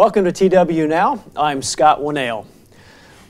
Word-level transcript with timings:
Welcome 0.00 0.24
to 0.32 0.32
TW 0.32 0.88
Now. 0.88 1.22
I'm 1.36 1.60
Scott 1.60 2.00
Winnail. 2.00 2.46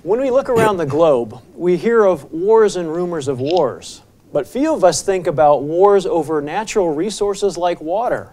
When 0.05 0.21
we 0.21 0.31
look 0.31 0.49
around 0.49 0.77
the 0.77 0.87
globe, 0.87 1.43
we 1.57 1.77
hear 1.77 2.05
of 2.05 2.31
wars 2.31 2.77
and 2.77 2.89
rumors 2.89 3.27
of 3.27 3.41
wars, 3.41 4.03
but 4.33 4.47
few 4.47 4.73
of 4.73 4.85
us 4.85 5.03
think 5.03 5.27
about 5.27 5.65
wars 5.65 6.07
over 6.07 6.41
natural 6.41 6.95
resources 6.95 7.59
like 7.59 7.81
water. 7.81 8.33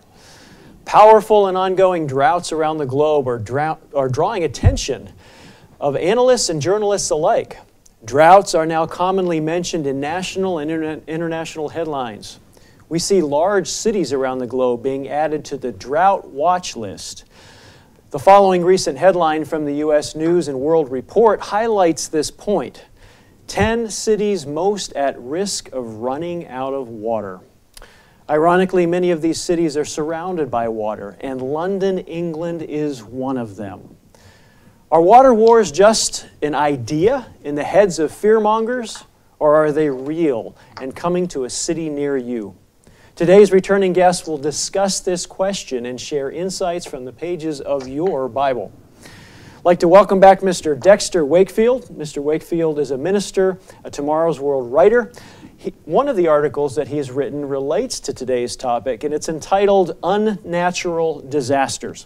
Powerful 0.86 1.48
and 1.48 1.58
ongoing 1.58 2.06
droughts 2.06 2.52
around 2.52 2.78
the 2.78 2.86
globe 2.86 3.28
are, 3.28 3.40
drow- 3.40 3.80
are 3.96 4.08
drawing 4.08 4.44
attention 4.44 5.12
of 5.82 5.96
analysts 5.96 6.50
and 6.50 6.62
journalists 6.62 7.10
alike. 7.10 7.58
Droughts 8.06 8.54
are 8.54 8.68
now 8.68 8.86
commonly 8.86 9.40
mentioned 9.40 9.88
in 9.88 10.00
national 10.00 10.60
and 10.60 10.70
interna- 10.70 11.08
international 11.08 11.70
headlines. 11.70 12.40
We 12.88 13.00
see 13.00 13.24
large 13.24 13.68
cities 13.68 14.14
around 14.14 14.38
the 14.38 14.46
globe 14.46 14.84
being 14.84 15.10
added 15.10 15.44
to 15.46 15.58
the 15.58 15.72
drought 15.72 16.30
watch 16.30 16.76
list. 16.76 17.24
The 18.18 18.24
following 18.24 18.66
recent 18.66 18.98
headline 18.98 19.46
from 19.46 19.66
the 19.66 19.76
U.S. 19.76 20.16
News 20.16 20.48
and 20.48 20.60
World 20.60 20.90
Report 20.90 21.40
highlights 21.40 22.08
this 22.08 22.32
point 22.32 22.84
10 23.46 23.92
cities 23.92 24.44
most 24.44 24.92
at 24.94 25.20
risk 25.20 25.72
of 25.72 25.98
running 25.98 26.48
out 26.48 26.74
of 26.74 26.88
water. 26.88 27.42
Ironically, 28.28 28.88
many 28.88 29.12
of 29.12 29.22
these 29.22 29.40
cities 29.40 29.78
are 29.78 29.86
surrounded 29.86 30.50
by 30.50 30.68
water, 30.68 31.16
and 31.22 31.40
London, 31.40 32.00
England 32.00 32.64
is 32.64 33.04
one 33.04 33.38
of 33.38 33.56
them. 33.56 33.96
Are 34.92 35.00
water 35.00 35.32
wars 35.32 35.72
just 35.72 36.26
an 36.42 36.56
idea 36.56 37.28
in 37.44 37.54
the 37.54 37.64
heads 37.64 38.00
of 38.00 38.12
fearmongers, 38.12 39.04
or 39.38 39.54
are 39.54 39.72
they 39.72 39.92
real 39.92 40.58
and 40.82 40.96
coming 40.96 41.28
to 41.28 41.44
a 41.44 41.52
city 41.52 41.88
near 41.88 42.18
you? 42.18 42.56
Today's 43.18 43.52
returning 43.52 43.94
guests 43.94 44.28
will 44.28 44.38
discuss 44.38 45.00
this 45.00 45.26
question 45.26 45.88
and 45.88 46.00
share 46.00 46.30
insights 46.30 46.86
from 46.86 47.04
the 47.04 47.12
pages 47.12 47.60
of 47.60 47.88
your 47.88 48.30
Bible. 48.30 48.72
I'd 49.04 49.66
like 49.66 49.80
to 49.80 49.88
welcome 49.88 50.20
back 50.20 50.42
Mr. 50.42 50.80
Dexter 50.80 51.26
Wakefield. 51.26 51.86
Mr. 51.86 52.22
Wakefield 52.22 52.78
is 52.78 52.92
a 52.92 52.98
minister, 52.98 53.58
a 53.84 53.90
Tomorrow's 53.90 54.40
World 54.40 54.72
writer. 54.72 55.12
He, 55.58 55.74
one 55.86 56.08
of 56.08 56.16
the 56.16 56.28
articles 56.28 56.76
that 56.76 56.90
he 56.90 56.98
has 56.98 57.10
written 57.10 57.44
relates 57.44 58.00
to 58.02 58.14
today's 58.14 58.56
topic, 58.56 59.04
and 59.04 59.12
it's 59.16 59.30
entitled 59.30 59.98
Unnatural 60.04 61.22
Disasters. 61.22 62.06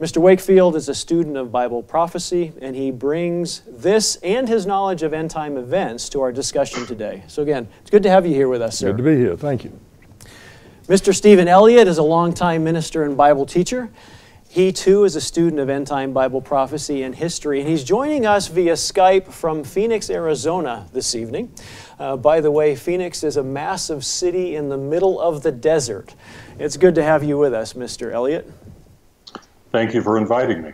Mr. 0.00 0.16
Wakefield 0.16 0.74
is 0.74 0.88
a 0.88 0.96
student 0.96 1.36
of 1.36 1.52
Bible 1.52 1.80
prophecy, 1.80 2.52
and 2.60 2.74
he 2.74 2.90
brings 2.90 3.62
this 3.68 4.16
and 4.16 4.48
his 4.48 4.66
knowledge 4.66 5.04
of 5.04 5.12
end 5.12 5.30
time 5.30 5.56
events 5.56 6.08
to 6.08 6.20
our 6.20 6.32
discussion 6.32 6.86
today. 6.86 7.22
So, 7.28 7.40
again, 7.40 7.68
it's 7.82 7.90
good 7.90 8.02
to 8.02 8.10
have 8.10 8.26
you 8.26 8.34
here 8.34 8.48
with 8.48 8.62
us, 8.62 8.78
sir. 8.78 8.88
Good 8.88 8.96
to 8.96 9.02
be 9.04 9.16
here. 9.16 9.36
Thank 9.36 9.62
you. 9.62 9.78
Mr. 10.90 11.14
Stephen 11.14 11.46
Elliott 11.46 11.86
is 11.86 11.98
a 11.98 12.02
longtime 12.02 12.64
minister 12.64 13.04
and 13.04 13.16
Bible 13.16 13.46
teacher. 13.46 13.88
He 14.48 14.72
too 14.72 15.04
is 15.04 15.14
a 15.14 15.20
student 15.20 15.60
of 15.60 15.68
end 15.68 15.86
time 15.86 16.12
Bible 16.12 16.40
prophecy 16.40 17.04
and 17.04 17.14
history, 17.14 17.60
and 17.60 17.68
he's 17.68 17.84
joining 17.84 18.26
us 18.26 18.48
via 18.48 18.72
Skype 18.72 19.32
from 19.32 19.62
Phoenix, 19.62 20.10
Arizona 20.10 20.88
this 20.92 21.14
evening. 21.14 21.54
Uh, 22.00 22.16
by 22.16 22.40
the 22.40 22.50
way, 22.50 22.74
Phoenix 22.74 23.22
is 23.22 23.36
a 23.36 23.44
massive 23.44 24.04
city 24.04 24.56
in 24.56 24.68
the 24.68 24.76
middle 24.76 25.20
of 25.20 25.44
the 25.44 25.52
desert. 25.52 26.16
It's 26.58 26.76
good 26.76 26.96
to 26.96 27.04
have 27.04 27.22
you 27.22 27.38
with 27.38 27.54
us, 27.54 27.74
Mr. 27.74 28.10
Elliott. 28.10 28.50
Thank 29.70 29.94
you 29.94 30.02
for 30.02 30.18
inviting 30.18 30.60
me. 30.60 30.72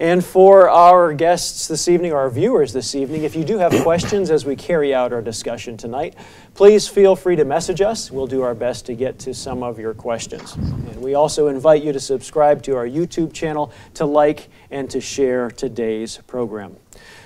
And 0.00 0.24
for 0.24 0.70
our 0.70 1.12
guests 1.12 1.66
this 1.66 1.88
evening, 1.88 2.12
our 2.12 2.30
viewers 2.30 2.72
this 2.72 2.94
evening, 2.94 3.24
if 3.24 3.34
you 3.34 3.42
do 3.42 3.58
have 3.58 3.72
questions 3.82 4.30
as 4.30 4.44
we 4.44 4.54
carry 4.54 4.94
out 4.94 5.12
our 5.12 5.20
discussion 5.20 5.76
tonight, 5.76 6.14
please 6.54 6.86
feel 6.86 7.16
free 7.16 7.34
to 7.34 7.44
message 7.44 7.80
us. 7.80 8.08
We'll 8.08 8.28
do 8.28 8.42
our 8.42 8.54
best 8.54 8.86
to 8.86 8.94
get 8.94 9.18
to 9.20 9.34
some 9.34 9.64
of 9.64 9.76
your 9.76 9.94
questions. 9.94 10.54
And 10.54 11.02
we 11.02 11.14
also 11.14 11.48
invite 11.48 11.82
you 11.82 11.92
to 11.92 11.98
subscribe 11.98 12.62
to 12.62 12.76
our 12.76 12.86
YouTube 12.86 13.32
channel, 13.32 13.72
to 13.94 14.06
like, 14.06 14.50
and 14.70 14.88
to 14.90 15.00
share 15.00 15.50
today's 15.50 16.18
program. 16.28 16.76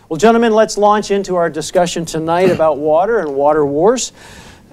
Well, 0.09 0.17
gentlemen, 0.17 0.55
let's 0.55 0.79
launch 0.79 1.11
into 1.11 1.37
our 1.37 1.51
discussion 1.51 2.07
tonight 2.07 2.51
about 2.51 2.79
water 2.79 3.19
and 3.19 3.35
water 3.35 3.67
wars. 3.67 4.15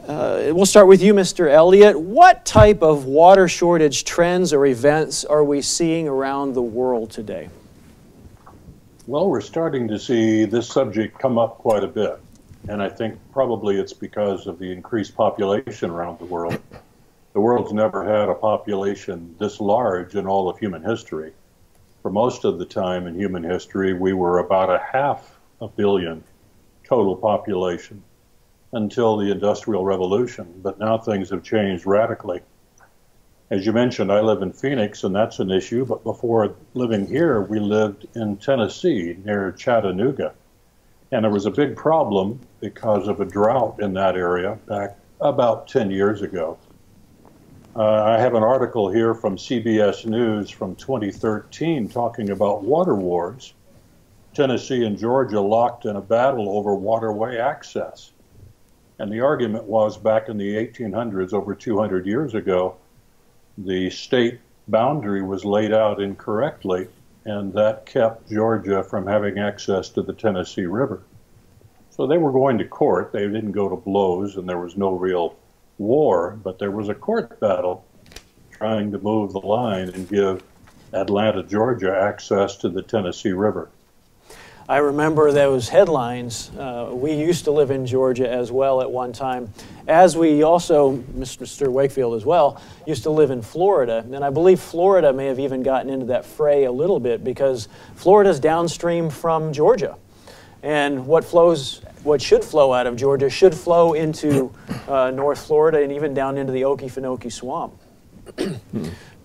Uh, 0.07 0.51
we'll 0.53 0.65
start 0.65 0.87
with 0.87 1.03
you, 1.03 1.13
Mr. 1.13 1.51
Elliott. 1.51 1.99
What 1.99 2.45
type 2.45 2.81
of 2.81 3.03
water 3.03 3.49
shortage 3.49 4.05
trends 4.05 4.53
or 4.53 4.65
events 4.65 5.25
are 5.25 5.43
we 5.43 5.61
seeing 5.61 6.07
around 6.07 6.53
the 6.53 6.61
world 6.61 7.11
today? 7.11 7.49
Well, 9.09 9.27
we're 9.27 9.41
starting 9.41 9.87
to 9.87 9.97
see 9.97 10.45
this 10.45 10.69
subject 10.69 11.17
come 11.17 11.39
up 11.39 11.57
quite 11.57 11.83
a 11.83 11.87
bit. 11.87 12.19
And 12.67 12.79
I 12.79 12.89
think 12.89 13.17
probably 13.33 13.79
it's 13.79 13.91
because 13.91 14.45
of 14.45 14.59
the 14.59 14.71
increased 14.71 15.15
population 15.15 15.89
around 15.89 16.19
the 16.19 16.25
world. 16.25 16.61
The 17.33 17.39
world's 17.39 17.73
never 17.73 18.03
had 18.03 18.29
a 18.29 18.35
population 18.35 19.35
this 19.39 19.59
large 19.59 20.13
in 20.13 20.27
all 20.27 20.47
of 20.47 20.59
human 20.59 20.83
history. 20.83 21.33
For 22.03 22.11
most 22.11 22.45
of 22.45 22.59
the 22.59 22.65
time 22.65 23.07
in 23.07 23.15
human 23.15 23.41
history, 23.41 23.95
we 23.95 24.13
were 24.13 24.37
about 24.37 24.69
a 24.69 24.77
half 24.77 25.39
a 25.59 25.67
billion 25.67 26.23
total 26.83 27.15
population 27.15 28.03
until 28.73 29.17
the 29.17 29.31
Industrial 29.31 29.83
Revolution. 29.83 30.53
But 30.61 30.77
now 30.77 30.99
things 30.99 31.31
have 31.31 31.41
changed 31.41 31.87
radically. 31.87 32.41
As 33.51 33.65
you 33.65 33.73
mentioned, 33.73 34.11
I 34.11 34.21
live 34.21 34.43
in 34.43 34.53
Phoenix, 34.53 35.03
and 35.03 35.15
that's 35.15 35.39
an 35.39 35.49
issue. 35.49 35.83
But 35.83 36.03
before 36.03 36.55
living 36.75 37.07
here, 37.07 37.41
we 37.41 37.59
lived 37.59 38.05
in 38.15 38.37
Tennessee 38.37 39.17
near 39.25 39.51
Chattanooga. 39.51 40.35
And 41.11 41.23
there 41.23 41.31
was 41.31 41.47
a 41.47 41.51
big 41.51 41.75
problem 41.75 42.39
because 42.59 43.07
of 43.07 43.21
a 43.21 43.25
drought 43.25 43.81
in 43.81 43.93
that 43.93 44.15
area 44.15 44.59
back 44.67 44.99
about 45.19 45.67
10 45.67 45.89
years 45.89 46.21
ago. 46.21 46.59
Uh, 47.75 48.03
I 48.03 48.19
have 48.19 48.35
an 48.35 48.43
article 48.43 48.91
here 48.91 49.15
from 49.15 49.35
CBS 49.35 50.05
News 50.05 50.51
from 50.51 50.75
2013 50.75 51.89
talking 51.89 52.29
about 52.29 52.63
water 52.63 52.93
wars. 52.93 53.53
Tennessee 54.35 54.85
and 54.85 54.95
Georgia 54.95 55.41
locked 55.41 55.85
in 55.85 55.95
a 55.95 56.01
battle 56.01 56.55
over 56.55 56.75
waterway 56.75 57.37
access. 57.37 58.11
And 58.99 59.11
the 59.11 59.21
argument 59.21 59.63
was 59.63 59.97
back 59.97 60.29
in 60.29 60.37
the 60.37 60.55
1800s, 60.55 61.33
over 61.33 61.55
200 61.55 62.05
years 62.05 62.35
ago, 62.35 62.75
the 63.65 63.89
state 63.89 64.39
boundary 64.67 65.21
was 65.21 65.43
laid 65.43 65.73
out 65.73 66.01
incorrectly, 66.01 66.87
and 67.25 67.53
that 67.53 67.85
kept 67.85 68.29
Georgia 68.29 68.83
from 68.83 69.05
having 69.05 69.39
access 69.39 69.89
to 69.89 70.01
the 70.01 70.13
Tennessee 70.13 70.65
River. 70.65 71.01
So 71.89 72.07
they 72.07 72.17
were 72.17 72.31
going 72.31 72.57
to 72.59 72.65
court. 72.65 73.11
They 73.11 73.27
didn't 73.27 73.51
go 73.51 73.67
to 73.67 73.75
blows, 73.75 74.37
and 74.37 74.47
there 74.47 74.59
was 74.59 74.77
no 74.77 74.91
real 74.91 75.35
war, 75.77 76.39
but 76.41 76.59
there 76.59 76.71
was 76.71 76.87
a 76.87 76.95
court 76.95 77.39
battle 77.39 77.85
trying 78.51 78.91
to 78.91 78.99
move 78.99 79.33
the 79.33 79.39
line 79.39 79.89
and 79.89 80.07
give 80.07 80.43
Atlanta, 80.93 81.43
Georgia 81.43 81.95
access 81.95 82.55
to 82.57 82.69
the 82.69 82.81
Tennessee 82.81 83.31
River. 83.31 83.69
I 84.69 84.77
remember 84.77 85.31
those 85.31 85.67
headlines. 85.67 86.51
Uh, 86.51 86.91
we 86.93 87.13
used 87.13 87.45
to 87.45 87.51
live 87.51 87.71
in 87.71 87.87
Georgia 87.87 88.31
as 88.31 88.51
well 88.51 88.81
at 88.81 88.91
one 88.91 89.11
time, 89.11 89.51
as 89.87 90.15
we 90.15 90.43
also, 90.43 90.97
Mr. 91.17 91.69
Wakefield 91.69 92.13
as 92.13 92.23
well, 92.23 92.61
used 92.85 93.01
to 93.01 93.09
live 93.09 93.31
in 93.31 93.41
Florida. 93.41 94.05
And 94.13 94.23
I 94.23 94.29
believe 94.29 94.59
Florida 94.59 95.11
may 95.11 95.25
have 95.25 95.39
even 95.39 95.63
gotten 95.63 95.89
into 95.89 96.05
that 96.05 96.23
fray 96.23 96.65
a 96.65 96.71
little 96.71 96.99
bit 96.99 97.23
because 97.23 97.67
Florida's 97.95 98.39
downstream 98.39 99.09
from 99.09 99.53
Georgia. 99.53 99.97
And 100.61 101.07
what 101.07 101.25
flows, 101.25 101.81
what 102.03 102.21
should 102.21 102.43
flow 102.43 102.71
out 102.71 102.85
of 102.85 102.95
Georgia 102.95 103.27
should 103.27 103.55
flow 103.55 103.93
into 103.93 104.53
uh, 104.87 105.09
North 105.09 105.47
Florida 105.47 105.81
and 105.81 105.91
even 105.91 106.13
down 106.13 106.37
into 106.37 106.53
the 106.53 106.61
Okefenokee 106.61 107.31
Swamp. 107.31 107.73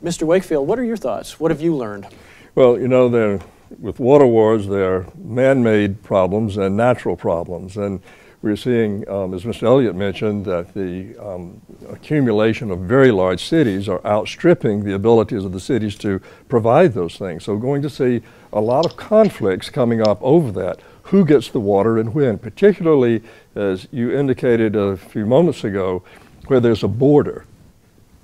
Mr. 0.02 0.22
Wakefield, 0.22 0.66
what 0.66 0.78
are 0.78 0.84
your 0.84 0.96
thoughts? 0.96 1.38
What 1.38 1.50
have 1.50 1.60
you 1.60 1.76
learned? 1.76 2.06
Well, 2.54 2.78
you 2.78 2.88
know, 2.88 3.10
there 3.10 3.40
with 3.78 3.98
water 3.98 4.26
wars, 4.26 4.66
there 4.66 4.94
are 4.94 5.06
man-made 5.16 6.02
problems 6.02 6.56
and 6.56 6.76
natural 6.76 7.16
problems. 7.16 7.76
And 7.76 8.00
we're 8.44 8.56
seeing, 8.56 9.08
um, 9.08 9.32
as 9.32 9.44
Mr. 9.44 9.62
Elliott 9.62 9.96
mentioned, 9.96 10.44
that 10.44 10.74
the 10.74 11.16
um, 11.18 11.62
accumulation 11.88 12.70
of 12.70 12.80
very 12.80 13.10
large 13.10 13.42
cities 13.42 13.88
are 13.88 14.04
outstripping 14.04 14.84
the 14.84 14.94
abilities 14.94 15.46
of 15.46 15.52
the 15.52 15.60
cities 15.60 15.96
to 15.96 16.20
provide 16.48 16.92
those 16.92 17.16
things. 17.16 17.44
So 17.44 17.54
we're 17.54 17.60
going 17.60 17.80
to 17.80 17.88
see 17.88 18.20
a 18.52 18.60
lot 18.60 18.84
of 18.84 18.96
conflicts 18.96 19.70
coming 19.70 20.06
up 20.06 20.18
over 20.20 20.52
that. 20.60 20.80
Who 21.04 21.24
gets 21.24 21.48
the 21.48 21.60
water 21.60 21.98
and 21.98 22.14
when? 22.14 22.38
Particularly, 22.38 23.22
as 23.54 23.88
you 23.90 24.14
indicated 24.14 24.76
a 24.76 24.98
few 24.98 25.24
moments 25.24 25.64
ago, 25.64 26.02
where 26.46 26.60
there's 26.60 26.82
a 26.82 26.88
border, 26.88 27.46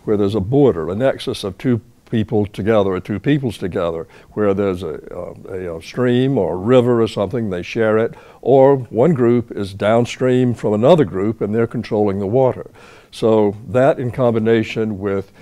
where 0.04 0.18
there's 0.18 0.34
a 0.34 0.40
border, 0.40 0.90
a 0.90 0.94
nexus 0.94 1.44
of 1.44 1.56
two 1.56 1.80
people 2.10 2.46
together 2.46 2.90
or 2.90 3.00
two 3.00 3.18
peoples 3.18 3.56
together 3.56 4.06
where 4.32 4.52
there's 4.52 4.82
a, 4.82 5.00
a, 5.48 5.76
a, 5.76 5.82
stream 5.82 6.36
or 6.36 6.54
a 6.54 6.56
river 6.56 7.00
or 7.00 7.08
something, 7.08 7.50
they 7.50 7.62
share 7.62 7.98
it, 7.98 8.14
or 8.42 8.76
one 8.76 9.14
group 9.14 9.50
is 9.52 9.74
downstream 9.74 10.54
from 10.54 10.74
another 10.74 11.04
group 11.04 11.40
and 11.40 11.54
they're 11.54 11.66
controlling 11.66 12.18
the 12.18 12.26
water. 12.26 12.70
So 13.10 13.56
that 13.68 13.98
in 13.98 14.10
combination 14.10 14.98
with 14.98 15.32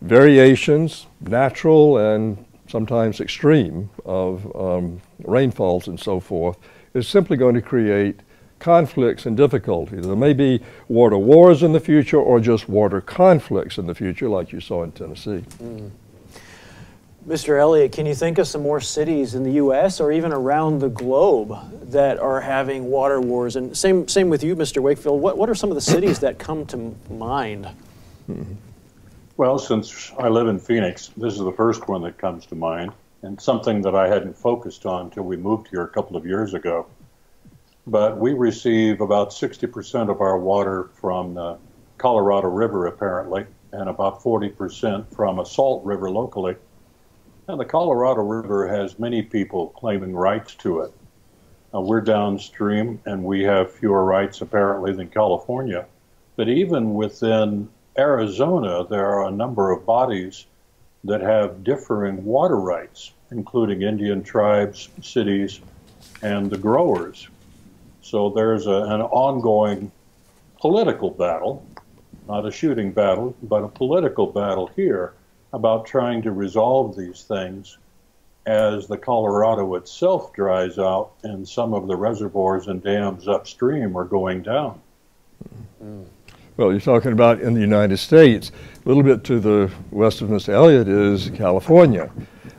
variations, 0.00 1.06
natural 1.20 1.98
and 1.98 2.44
sometimes 2.68 3.20
extreme, 3.20 3.90
of 4.04 4.54
um, 4.56 5.00
rainfalls 5.24 5.88
and 5.88 5.98
so 5.98 6.20
forth, 6.20 6.58
is 6.94 7.08
simply 7.08 7.36
going 7.36 7.54
to 7.54 7.62
create 7.62 8.20
conflicts 8.58 9.26
and 9.26 9.36
difficulties. 9.36 10.06
There 10.06 10.16
may 10.16 10.32
be 10.32 10.60
water 10.88 11.18
wars 11.18 11.62
in 11.62 11.72
the 11.72 11.80
future 11.80 12.18
or 12.18 12.40
just 12.40 12.68
water 12.68 13.00
conflicts 13.00 13.78
in 13.78 13.86
the 13.86 13.94
future, 13.94 14.28
like 14.28 14.52
you 14.52 14.60
saw 14.60 14.84
in 14.84 14.92
Tennessee. 14.92 15.44
Mm. 15.62 15.90
Mr. 17.26 17.58
Elliott, 17.58 17.92
can 17.92 18.04
you 18.04 18.14
think 18.14 18.36
of 18.36 18.46
some 18.46 18.60
more 18.60 18.82
cities 18.82 19.34
in 19.34 19.44
the 19.44 19.52
U.S. 19.52 19.98
or 19.98 20.12
even 20.12 20.30
around 20.30 20.80
the 20.80 20.90
globe 20.90 21.56
that 21.90 22.18
are 22.18 22.38
having 22.38 22.84
water 22.84 23.18
wars? 23.18 23.56
And 23.56 23.74
same, 23.74 24.06
same 24.08 24.28
with 24.28 24.44
you, 24.44 24.54
Mr. 24.54 24.82
Wakefield. 24.82 25.22
What, 25.22 25.38
what 25.38 25.48
are 25.48 25.54
some 25.54 25.70
of 25.70 25.74
the 25.74 25.80
cities 25.80 26.18
that 26.18 26.38
come 26.38 26.66
to 26.66 26.94
mind? 27.08 27.66
Well, 29.38 29.58
since 29.58 30.12
I 30.18 30.28
live 30.28 30.48
in 30.48 30.58
Phoenix, 30.58 31.12
this 31.16 31.32
is 31.32 31.40
the 31.40 31.52
first 31.52 31.88
one 31.88 32.02
that 32.02 32.18
comes 32.18 32.44
to 32.46 32.54
mind, 32.54 32.92
and 33.22 33.40
something 33.40 33.80
that 33.82 33.94
I 33.94 34.06
hadn't 34.06 34.36
focused 34.36 34.84
on 34.84 35.06
until 35.06 35.22
we 35.22 35.38
moved 35.38 35.68
here 35.68 35.82
a 35.82 35.88
couple 35.88 36.18
of 36.18 36.26
years 36.26 36.52
ago. 36.52 36.86
But 37.86 38.18
we 38.18 38.34
receive 38.34 39.00
about 39.00 39.30
60% 39.30 40.10
of 40.10 40.20
our 40.20 40.38
water 40.38 40.90
from 41.00 41.34
the 41.34 41.56
Colorado 41.96 42.48
River, 42.48 42.86
apparently, 42.86 43.46
and 43.72 43.88
about 43.88 44.22
40% 44.22 45.10
from 45.14 45.38
a 45.38 45.46
salt 45.46 45.82
river 45.86 46.10
locally. 46.10 46.56
Now, 47.46 47.56
the 47.56 47.66
Colorado 47.66 48.22
River 48.22 48.66
has 48.68 48.98
many 48.98 49.20
people 49.20 49.68
claiming 49.68 50.16
rights 50.16 50.54
to 50.56 50.80
it. 50.80 50.94
Uh, 51.74 51.82
we're 51.82 52.00
downstream 52.00 53.02
and 53.04 53.22
we 53.22 53.42
have 53.42 53.70
fewer 53.70 54.02
rights 54.02 54.40
apparently 54.40 54.94
than 54.94 55.08
California. 55.08 55.84
But 56.36 56.48
even 56.48 56.94
within 56.94 57.68
Arizona, 57.98 58.86
there 58.88 59.04
are 59.04 59.28
a 59.28 59.30
number 59.30 59.70
of 59.72 59.84
bodies 59.84 60.46
that 61.04 61.20
have 61.20 61.62
differing 61.64 62.24
water 62.24 62.56
rights, 62.56 63.12
including 63.30 63.82
Indian 63.82 64.22
tribes, 64.22 64.88
cities, 65.02 65.60
and 66.22 66.50
the 66.50 66.56
growers. 66.56 67.28
So 68.00 68.30
there's 68.30 68.66
a, 68.66 68.84
an 68.84 69.02
ongoing 69.02 69.92
political 70.60 71.10
battle, 71.10 71.66
not 72.26 72.46
a 72.46 72.50
shooting 72.50 72.90
battle, 72.92 73.36
but 73.42 73.64
a 73.64 73.68
political 73.68 74.28
battle 74.28 74.68
here 74.68 75.12
about 75.54 75.86
trying 75.86 76.20
to 76.20 76.32
resolve 76.32 76.96
these 76.96 77.22
things 77.22 77.78
as 78.44 78.88
the 78.88 78.98
Colorado 78.98 79.74
itself 79.76 80.32
dries 80.34 80.78
out 80.78 81.12
and 81.22 81.48
some 81.48 81.72
of 81.72 81.86
the 81.86 81.96
reservoirs 81.96 82.66
and 82.66 82.82
dams 82.82 83.28
upstream 83.28 83.96
are 83.96 84.04
going 84.04 84.42
down. 84.42 84.80
Mm. 85.82 86.04
Well, 86.56 86.70
you're 86.70 86.80
talking 86.80 87.12
about 87.12 87.40
in 87.40 87.54
the 87.54 87.60
United 87.60 87.96
States. 87.96 88.52
A 88.84 88.88
little 88.88 89.02
bit 89.02 89.24
to 89.24 89.40
the 89.40 89.70
west 89.90 90.20
of 90.22 90.28
Mr. 90.28 90.50
Elliott 90.50 90.88
is 90.88 91.30
California. 91.30 92.10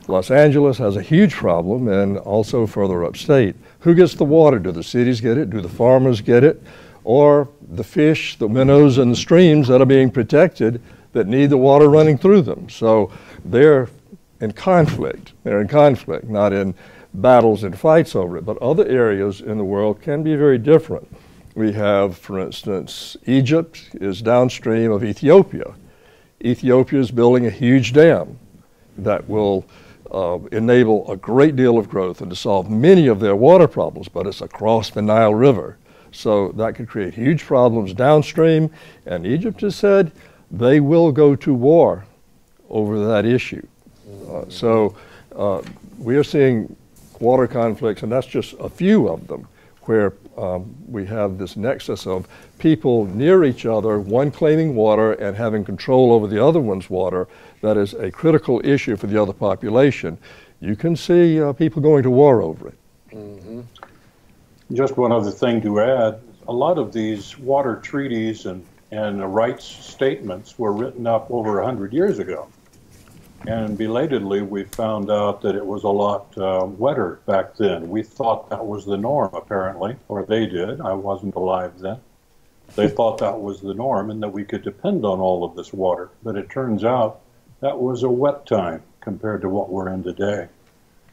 Los 0.08 0.30
Angeles 0.30 0.78
has 0.78 0.96
a 0.96 1.02
huge 1.02 1.34
problem 1.34 1.88
and 1.88 2.18
also 2.18 2.66
further 2.66 3.04
upstate. 3.04 3.56
Who 3.80 3.94
gets 3.94 4.14
the 4.14 4.24
water? 4.24 4.58
Do 4.58 4.72
the 4.72 4.82
cities 4.82 5.20
get 5.20 5.38
it? 5.38 5.50
Do 5.50 5.60
the 5.60 5.68
farmers 5.68 6.20
get 6.20 6.44
it? 6.44 6.62
Or 7.04 7.48
the 7.68 7.84
fish, 7.84 8.36
the 8.38 8.48
minnows, 8.48 8.98
and 8.98 9.12
the 9.12 9.16
streams 9.16 9.68
that 9.68 9.80
are 9.80 9.86
being 9.86 10.10
protected 10.10 10.80
that 11.16 11.26
need 11.26 11.48
the 11.48 11.56
water 11.56 11.88
running 11.88 12.18
through 12.18 12.42
them. 12.42 12.68
So 12.68 13.10
they're 13.42 13.88
in 14.42 14.52
conflict. 14.52 15.32
They're 15.44 15.62
in 15.62 15.68
conflict, 15.68 16.28
not 16.28 16.52
in 16.52 16.74
battles 17.14 17.64
and 17.64 17.78
fights 17.78 18.14
over 18.14 18.36
it. 18.36 18.44
But 18.44 18.58
other 18.58 18.86
areas 18.86 19.40
in 19.40 19.56
the 19.56 19.64
world 19.64 20.02
can 20.02 20.22
be 20.22 20.36
very 20.36 20.58
different. 20.58 21.08
We 21.54 21.72
have, 21.72 22.18
for 22.18 22.38
instance, 22.38 23.16
Egypt 23.24 23.80
is 23.94 24.20
downstream 24.20 24.92
of 24.92 25.02
Ethiopia. 25.02 25.74
Ethiopia 26.44 27.00
is 27.00 27.10
building 27.10 27.46
a 27.46 27.50
huge 27.50 27.94
dam 27.94 28.38
that 28.98 29.26
will 29.26 29.64
uh, 30.12 30.38
enable 30.52 31.10
a 31.10 31.16
great 31.16 31.56
deal 31.56 31.78
of 31.78 31.88
growth 31.88 32.20
and 32.20 32.28
to 32.28 32.36
solve 32.36 32.70
many 32.70 33.06
of 33.06 33.20
their 33.20 33.34
water 33.34 33.66
problems, 33.66 34.06
but 34.08 34.26
it's 34.26 34.42
across 34.42 34.90
the 34.90 35.00
Nile 35.00 35.34
River. 35.34 35.78
So 36.12 36.52
that 36.52 36.74
could 36.74 36.88
create 36.88 37.14
huge 37.14 37.42
problems 37.42 37.94
downstream. 37.94 38.70
And 39.06 39.26
Egypt 39.26 39.62
has 39.62 39.76
said, 39.76 40.12
they 40.50 40.80
will 40.80 41.12
go 41.12 41.36
to 41.36 41.54
war 41.54 42.04
over 42.68 43.06
that 43.06 43.24
issue. 43.24 43.66
Uh, 44.30 44.44
so 44.48 44.94
uh, 45.34 45.62
we 45.98 46.16
are 46.16 46.24
seeing 46.24 46.74
water 47.20 47.46
conflicts, 47.46 48.02
and 48.02 48.12
that's 48.12 48.26
just 48.26 48.54
a 48.60 48.68
few 48.68 49.08
of 49.08 49.26
them, 49.26 49.46
where 49.82 50.12
um, 50.36 50.74
we 50.88 51.06
have 51.06 51.38
this 51.38 51.56
nexus 51.56 52.06
of 52.06 52.28
people 52.58 53.06
near 53.06 53.44
each 53.44 53.66
other, 53.66 53.98
one 53.98 54.30
claiming 54.30 54.74
water 54.74 55.12
and 55.14 55.36
having 55.36 55.64
control 55.64 56.12
over 56.12 56.26
the 56.26 56.42
other 56.42 56.60
one's 56.60 56.90
water. 56.90 57.28
That 57.62 57.76
is 57.76 57.94
a 57.94 58.10
critical 58.10 58.60
issue 58.64 58.96
for 58.96 59.06
the 59.06 59.20
other 59.20 59.32
population. 59.32 60.18
You 60.60 60.76
can 60.76 60.96
see 60.96 61.40
uh, 61.40 61.52
people 61.52 61.82
going 61.82 62.02
to 62.02 62.10
war 62.10 62.42
over 62.42 62.68
it. 62.68 62.78
Mm-hmm. 63.12 63.60
Just 64.72 64.96
one 64.96 65.12
other 65.12 65.30
thing 65.30 65.62
to 65.62 65.80
add 65.80 66.20
a 66.48 66.52
lot 66.52 66.78
of 66.78 66.92
these 66.92 67.38
water 67.38 67.76
treaties 67.76 68.46
and 68.46 68.64
and 68.90 69.20
the 69.20 69.26
rights 69.26 69.64
statements 69.64 70.58
were 70.58 70.72
written 70.72 71.06
up 71.06 71.30
over 71.30 71.56
100 71.56 71.92
years 71.92 72.18
ago. 72.18 72.48
And 73.46 73.78
belatedly, 73.78 74.42
we 74.42 74.64
found 74.64 75.10
out 75.10 75.42
that 75.42 75.54
it 75.54 75.64
was 75.64 75.84
a 75.84 75.88
lot 75.88 76.36
uh, 76.36 76.64
wetter 76.64 77.20
back 77.26 77.56
then. 77.56 77.88
We 77.88 78.02
thought 78.02 78.50
that 78.50 78.66
was 78.66 78.84
the 78.84 78.96
norm, 78.96 79.30
apparently, 79.34 79.96
or 80.08 80.24
they 80.24 80.46
did. 80.46 80.80
I 80.80 80.94
wasn't 80.94 81.34
alive 81.34 81.78
then. 81.78 82.00
They 82.74 82.88
thought 82.88 83.18
that 83.18 83.40
was 83.40 83.60
the 83.60 83.74
norm 83.74 84.10
and 84.10 84.22
that 84.22 84.30
we 84.30 84.44
could 84.44 84.62
depend 84.62 85.04
on 85.04 85.20
all 85.20 85.44
of 85.44 85.54
this 85.54 85.72
water. 85.72 86.10
But 86.24 86.36
it 86.36 86.50
turns 86.50 86.82
out 86.82 87.20
that 87.60 87.78
was 87.78 88.02
a 88.02 88.10
wet 88.10 88.46
time 88.46 88.82
compared 89.00 89.42
to 89.42 89.48
what 89.48 89.70
we're 89.70 89.88
in 89.90 90.02
today. 90.02 90.48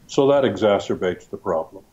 So 0.08 0.26
that 0.28 0.44
exacerbates 0.44 1.30
the 1.30 1.36
problem. 1.36 1.84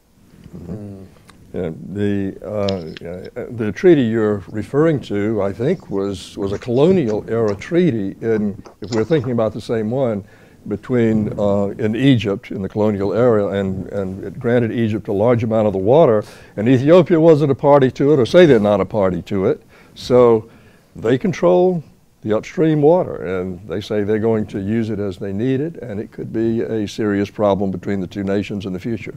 Mm-hmm. 0.56 1.04
Uh, 1.54 1.72
the, 1.92 2.34
uh, 2.46 3.46
the 3.52 3.74
treaty 3.74 4.04
you're 4.04 4.42
referring 4.50 5.02
to, 5.02 5.42
I 5.42 5.52
think, 5.52 5.90
was, 5.90 6.38
was 6.38 6.54
a 6.54 6.58
colonial 6.58 7.26
era 7.30 7.54
treaty, 7.56 8.16
in, 8.22 8.64
if 8.80 8.92
we're 8.92 9.04
thinking 9.04 9.34
about 9.34 9.52
the 9.52 9.60
same 9.60 9.92
one, 9.92 10.24
between 10.68 11.38
uh, 11.38 11.66
in 11.78 11.96
Egypt 11.96 12.52
in 12.52 12.62
the 12.62 12.70
colonial 12.70 13.14
era, 13.14 13.60
and, 13.60 13.88
and 13.92 14.24
it 14.24 14.40
granted 14.40 14.72
Egypt 14.72 15.08
a 15.10 15.14
large 15.14 15.44
amount 15.44 15.68
of 15.68 15.74
the 15.74 15.80
water, 15.80 16.24
and 16.56 16.70
Ethiopia 16.70 17.20
wasn't 17.20 17.52
a 17.52 17.56
party 17.56 17.92
to 17.92 18.14
it, 18.14 18.20
or 18.20 18.26
say 18.26 18.46
they're 18.46 18.60
not 18.60 18.80
a 18.80 18.86
party 18.86 19.22
to 19.24 19.48
it. 19.48 19.62
So 19.96 20.50
they 20.96 21.18
control 21.18 21.84
the 22.22 22.38
upstream 22.38 22.82
water, 22.82 23.40
and 23.40 23.68
they 23.68 23.82
say 23.82 24.04
they're 24.04 24.20
going 24.20 24.46
to 24.48 24.60
use 24.60 24.90
it 24.90 25.00
as 25.00 25.18
they 25.18 25.34
need 25.34 25.60
it, 25.60 25.78
and 25.78 26.00
it 26.00 26.12
could 26.12 26.32
be 26.32 26.62
a 26.62 26.88
serious 26.88 27.30
problem 27.30 27.72
between 27.72 28.00
the 28.00 28.08
two 28.08 28.24
nations 28.24 28.66
in 28.66 28.74
the 28.74 28.80
future. 28.80 29.16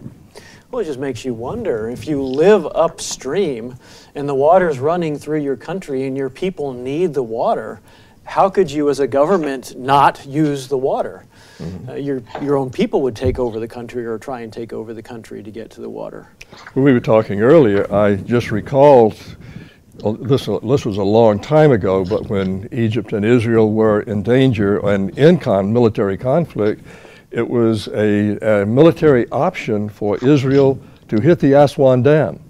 Well, 0.71 0.81
it 0.81 0.87
just 0.87 0.99
makes 0.99 1.25
you 1.25 1.35
wonder 1.35 1.89
if 1.91 2.09
you 2.09 2.23
live 2.23 2.67
upstream 2.75 3.77
and 4.15 4.29
the 4.29 4.35
water's 4.35 4.79
running 4.81 5.17
through 5.17 5.41
your 5.41 5.57
country 5.57 6.05
and 6.05 6.17
your 6.17 6.31
people 6.31 6.73
need 6.73 7.15
the 7.15 7.23
water, 7.23 7.81
how 8.25 8.49
could 8.49 8.71
you 8.71 8.91
as 8.91 8.99
a 8.99 9.07
government 9.07 9.79
not 9.79 10.27
use 10.27 10.67
the 10.67 10.79
water? 10.79 11.27
Mm-hmm. 11.59 11.91
Uh, 11.91 11.95
your, 11.95 12.23
your 12.43 12.57
own 12.57 12.71
people 12.71 13.03
would 13.03 13.15
take 13.15 13.39
over 13.39 13.61
the 13.61 13.69
country 13.69 14.05
or 14.05 14.19
try 14.19 14.41
and 14.41 14.53
take 14.53 14.73
over 14.73 14.93
the 14.93 15.03
country 15.03 15.43
to 15.43 15.51
get 15.51 15.71
to 15.71 15.81
the 15.81 15.89
water. 15.89 16.29
When 16.73 16.85
we 16.85 16.93
were 16.93 17.01
talking 17.01 17.41
earlier, 17.41 17.93
I 17.93 18.17
just 18.17 18.51
recalled 18.51 19.15
this, 19.99 20.47
this 20.47 20.85
was 20.85 20.97
a 20.99 21.03
long 21.05 21.39
time 21.39 21.73
ago, 21.73 22.05
but 22.05 22.29
when 22.29 22.69
Egypt 22.73 23.13
and 23.13 23.25
Israel 23.25 23.73
were 23.73 24.03
in 24.03 24.23
danger 24.23 24.79
and 24.87 25.17
in 25.19 25.39
con, 25.39 25.73
military 25.73 26.17
conflict, 26.17 26.85
it 27.31 27.49
was 27.49 27.89
a, 27.89 28.63
a 28.63 28.67
military 28.67 29.29
option 29.31 29.89
for 29.89 30.19
Israel 30.19 30.79
to 31.09 31.21
hit 31.21 31.39
the 31.39 31.53
Aswan 31.53 32.03
Dam. 32.03 32.41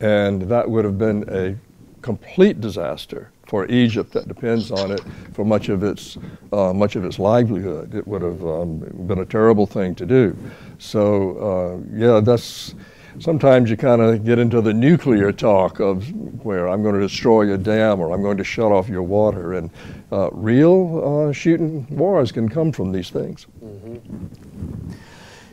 And 0.00 0.42
that 0.42 0.68
would 0.68 0.84
have 0.84 0.98
been 0.98 1.24
a 1.28 1.56
complete 2.02 2.60
disaster 2.60 3.30
for 3.46 3.66
Egypt 3.66 4.12
that 4.12 4.28
depends 4.28 4.70
on 4.70 4.90
it 4.90 5.00
for 5.32 5.44
much 5.44 5.68
of 5.68 5.82
its, 5.84 6.18
uh, 6.52 6.72
much 6.72 6.96
of 6.96 7.04
its 7.04 7.18
livelihood. 7.18 7.94
It 7.94 8.06
would 8.06 8.22
have 8.22 8.44
um, 8.44 8.78
been 9.06 9.20
a 9.20 9.24
terrible 9.24 9.66
thing 9.66 9.94
to 9.96 10.06
do. 10.06 10.36
So, 10.78 11.38
uh, 11.38 11.96
yeah, 11.96 12.20
that's 12.20 12.74
sometimes 13.18 13.70
you 13.70 13.76
kind 13.76 14.00
of 14.00 14.24
get 14.24 14.38
into 14.38 14.60
the 14.60 14.72
nuclear 14.72 15.32
talk 15.32 15.80
of 15.80 16.10
where 16.44 16.68
I'm 16.68 16.82
going 16.82 16.94
to 16.94 17.00
destroy 17.00 17.42
your 17.42 17.58
dam 17.58 18.00
or 18.00 18.12
I'm 18.12 18.22
going 18.22 18.36
to 18.36 18.44
shut 18.44 18.72
off 18.72 18.88
your 18.88 19.02
water. 19.02 19.54
And 19.54 19.70
uh, 20.12 20.30
real 20.32 21.28
uh, 21.28 21.32
shooting 21.32 21.86
wars 21.90 22.32
can 22.32 22.48
come 22.48 22.72
from 22.72 22.92
these 22.92 23.10
things. 23.10 23.46
Mm-hmm. 23.62 24.92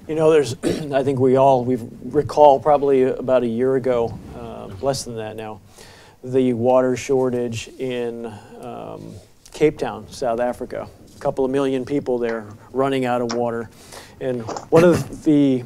You 0.07 0.15
know, 0.15 0.31
there's, 0.31 0.55
I 0.91 1.03
think 1.03 1.19
we 1.19 1.37
all, 1.37 1.63
we 1.63 1.77
recall 2.03 2.59
probably 2.59 3.03
about 3.03 3.43
a 3.43 3.47
year 3.47 3.75
ago, 3.75 4.17
uh, 4.35 4.69
less 4.81 5.03
than 5.03 5.15
that 5.15 5.35
now, 5.35 5.61
the 6.23 6.53
water 6.53 6.95
shortage 6.95 7.69
in 7.79 8.25
um, 8.61 9.13
Cape 9.53 9.77
Town, 9.77 10.07
South 10.09 10.39
Africa. 10.39 10.87
A 11.15 11.19
couple 11.19 11.45
of 11.45 11.51
million 11.51 11.85
people 11.85 12.17
there 12.17 12.45
running 12.71 13.05
out 13.05 13.21
of 13.21 13.33
water. 13.33 13.69
And 14.19 14.41
one 14.69 14.83
of 14.83 15.23
the 15.23 15.63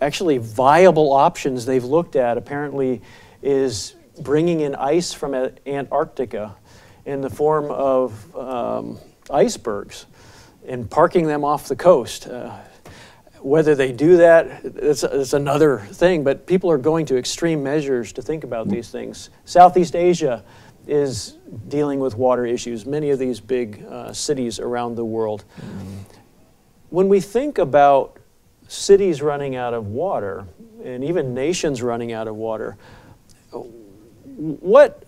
actually 0.00 0.38
viable 0.38 1.12
options 1.12 1.66
they've 1.66 1.84
looked 1.84 2.16
at 2.16 2.38
apparently 2.38 3.02
is 3.42 3.94
bringing 4.20 4.60
in 4.60 4.74
ice 4.74 5.12
from 5.12 5.34
Antarctica 5.66 6.56
in 7.04 7.20
the 7.20 7.30
form 7.30 7.70
of 7.70 8.36
um, 8.36 8.98
icebergs 9.30 10.06
and 10.66 10.90
parking 10.90 11.26
them 11.26 11.44
off 11.44 11.68
the 11.68 11.76
coast. 11.76 12.26
Uh, 12.26 12.56
whether 13.40 13.74
they 13.74 13.92
do 13.92 14.16
that, 14.16 14.64
it's, 14.64 15.04
it's 15.04 15.32
another 15.32 15.78
thing, 15.78 16.24
but 16.24 16.46
people 16.46 16.70
are 16.70 16.78
going 16.78 17.06
to 17.06 17.16
extreme 17.16 17.62
measures 17.62 18.12
to 18.12 18.22
think 18.22 18.42
about 18.42 18.68
these 18.68 18.90
things. 18.90 19.30
Southeast 19.44 19.94
Asia 19.94 20.44
is 20.86 21.36
dealing 21.68 22.00
with 22.00 22.16
water 22.16 22.44
issues, 22.44 22.84
many 22.84 23.10
of 23.10 23.18
these 23.18 23.38
big 23.38 23.84
uh, 23.88 24.12
cities 24.12 24.58
around 24.58 24.96
the 24.96 25.04
world. 25.04 25.44
Mm-hmm 25.60 26.18
when 26.90 27.08
we 27.08 27.20
think 27.20 27.58
about 27.58 28.17
cities 28.68 29.20
running 29.20 29.56
out 29.56 29.74
of 29.74 29.88
water 29.88 30.46
and 30.84 31.02
even 31.02 31.34
nations 31.34 31.82
running 31.82 32.12
out 32.12 32.28
of 32.28 32.36
water, 32.36 32.76
what, 34.36 35.02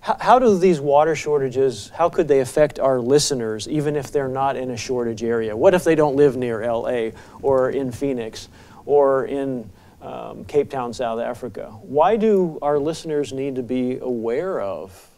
how, 0.00 0.16
how 0.18 0.38
do 0.38 0.56
these 0.56 0.80
water 0.80 1.14
shortages, 1.14 1.90
how 1.90 2.08
could 2.08 2.28
they 2.28 2.40
affect 2.40 2.78
our 2.78 3.00
listeners 3.00 3.68
even 3.68 3.96
if 3.96 4.10
they're 4.10 4.28
not 4.28 4.56
in 4.56 4.70
a 4.70 4.76
shortage 4.76 5.22
area? 5.22 5.56
What 5.56 5.74
if 5.74 5.84
they 5.84 5.94
don't 5.94 6.16
live 6.16 6.36
near 6.36 6.64
LA 6.64 7.10
or 7.42 7.70
in 7.70 7.92
Phoenix 7.92 8.48
or 8.86 9.26
in 9.26 9.68
um, 10.00 10.44
Cape 10.44 10.70
Town, 10.70 10.92
South 10.92 11.20
Africa? 11.20 11.70
Why 11.82 12.16
do 12.16 12.58
our 12.62 12.78
listeners 12.78 13.32
need 13.32 13.56
to 13.56 13.62
be 13.62 13.98
aware 13.98 14.60
of 14.60 15.08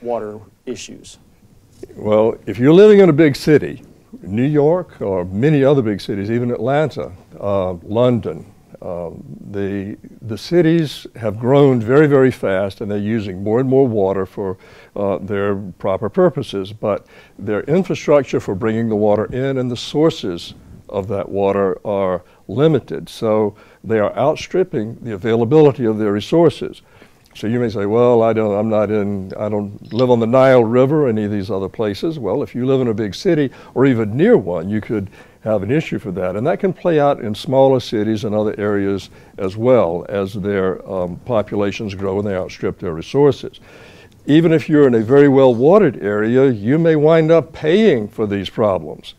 water 0.00 0.38
issues? 0.66 1.18
Well, 1.96 2.36
if 2.46 2.58
you're 2.58 2.72
living 2.72 3.00
in 3.00 3.08
a 3.08 3.12
big 3.12 3.36
city, 3.36 3.82
New 4.26 4.46
York 4.46 5.00
or 5.00 5.24
many 5.24 5.64
other 5.64 5.82
big 5.82 6.00
cities, 6.00 6.30
even 6.30 6.50
Atlanta, 6.50 7.12
uh, 7.40 7.72
London, 7.82 8.52
um, 8.84 9.24
the, 9.50 9.96
the 10.20 10.36
cities 10.36 11.06
have 11.16 11.38
grown 11.38 11.80
very, 11.80 12.06
very 12.06 12.30
fast 12.30 12.82
and 12.82 12.90
they're 12.90 12.98
using 12.98 13.42
more 13.42 13.58
and 13.58 13.68
more 13.68 13.88
water 13.88 14.26
for 14.26 14.58
uh, 14.94 15.16
their 15.18 15.56
proper 15.78 16.10
purposes, 16.10 16.72
but 16.72 17.06
their 17.38 17.62
infrastructure 17.62 18.40
for 18.40 18.54
bringing 18.54 18.90
the 18.90 18.96
water 18.96 19.24
in 19.26 19.56
and 19.56 19.70
the 19.70 19.76
sources 19.76 20.52
of 20.90 21.08
that 21.08 21.30
water 21.30 21.78
are 21.86 22.22
limited. 22.46 23.08
So 23.08 23.56
they 23.82 23.98
are 23.98 24.14
outstripping 24.16 24.96
the 24.96 25.14
availability 25.14 25.86
of 25.86 25.96
their 25.98 26.12
resources. 26.12 26.82
So 27.34 27.48
you 27.48 27.58
may 27.58 27.68
say, 27.68 27.84
well, 27.84 28.22
I 28.22 28.32
don't, 28.32 28.56
I'm 28.56 28.68
not 28.68 28.90
in, 28.90 29.32
I 29.36 29.48
don't 29.48 29.92
live 29.92 30.10
on 30.10 30.20
the 30.20 30.26
Nile 30.26 30.62
River 30.62 31.06
or 31.06 31.08
any 31.08 31.24
of 31.24 31.32
these 31.32 31.50
other 31.50 31.68
places. 31.68 32.18
Well, 32.18 32.44
if 32.44 32.54
you 32.54 32.64
live 32.64 32.80
in 32.80 32.88
a 32.88 32.94
big 32.94 33.14
city 33.14 33.50
or 33.74 33.86
even 33.86 34.16
near 34.16 34.36
one, 34.36 34.68
you 34.68 34.80
could 34.80 35.10
have 35.42 35.62
an 35.62 35.70
issue 35.70 35.98
for 35.98 36.12
that. 36.12 36.36
And 36.36 36.46
that 36.46 36.60
can 36.60 36.72
play 36.72 37.00
out 37.00 37.20
in 37.20 37.34
smaller 37.34 37.80
cities 37.80 38.24
and 38.24 38.34
other 38.34 38.54
areas 38.58 39.10
as 39.36 39.56
well 39.56 40.06
as 40.08 40.32
their 40.34 40.88
um, 40.88 41.16
populations 41.24 41.94
grow 41.94 42.18
and 42.18 42.26
they 42.26 42.36
outstrip 42.36 42.78
their 42.78 42.94
resources. 42.94 43.58
Even 44.26 44.52
if 44.52 44.68
you're 44.68 44.86
in 44.86 44.94
a 44.94 45.00
very 45.00 45.28
well 45.28 45.54
watered 45.54 46.02
area, 46.02 46.48
you 46.50 46.78
may 46.78 46.96
wind 46.96 47.30
up 47.30 47.52
paying 47.52 48.08
for 48.08 48.26
these 48.26 48.48
problems 48.48 49.14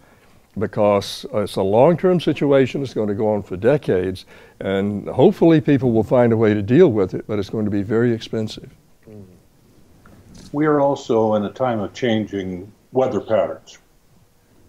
because 0.58 1.26
it's 1.34 1.58
a 1.58 1.62
long 1.62 1.98
term 1.98 2.20
situation. 2.20 2.82
It's 2.82 2.94
going 2.94 3.10
to 3.10 3.14
go 3.14 3.34
on 3.34 3.44
for 3.44 3.58
decades. 3.58 4.26
And 4.60 5.08
hopefully, 5.10 5.60
people 5.60 5.92
will 5.92 6.04
find 6.04 6.32
a 6.32 6.38
way 6.38 6.54
to 6.54 6.62
deal 6.62 6.90
with 6.90 7.14
it, 7.14 7.26
but 7.28 7.40
it's 7.40 7.50
going 7.50 7.66
to 7.66 7.72
be 7.72 7.84
very 7.84 8.14
expensive. 8.14 8.74
We 10.52 10.66
are 10.66 10.80
also 10.80 11.36
in 11.36 11.44
a 11.44 11.52
time 11.52 11.80
of 11.80 11.94
changing 11.94 12.72
weather 12.94 13.20
patterns. 13.20 13.78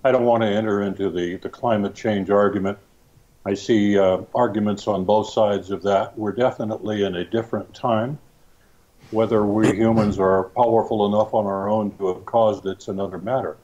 I 0.05 0.11
don't 0.11 0.25
want 0.25 0.43
to 0.43 0.49
enter 0.49 0.83
into 0.83 1.11
the, 1.11 1.37
the 1.37 1.49
climate 1.49 1.95
change 1.95 2.31
argument. 2.31 2.78
I 3.45 3.55
see 3.55 3.97
uh, 3.97 4.23
arguments 4.35 4.88
on 4.88 5.05
both 5.05 5.31
sides 5.31 5.71
of 5.71 5.83
that. 5.85 6.19
We're 6.19 6.33
definitely 6.33 7.05
in 7.05 7.14
a 7.14 7.25
different 7.25 7.73
time. 7.73 8.19
Whether 9.12 9.47
we 9.47 9.73
humans 9.73 10.19
are 10.19 10.45
powerful 10.57 11.07
enough 11.07 11.33
on 11.33 11.47
our 11.47 11.69
own 11.69 11.97
to 11.99 12.09
have 12.09 12.26
caused 12.26 12.66
it's 12.66 12.88
another 12.88 13.19
matter. 13.19 13.57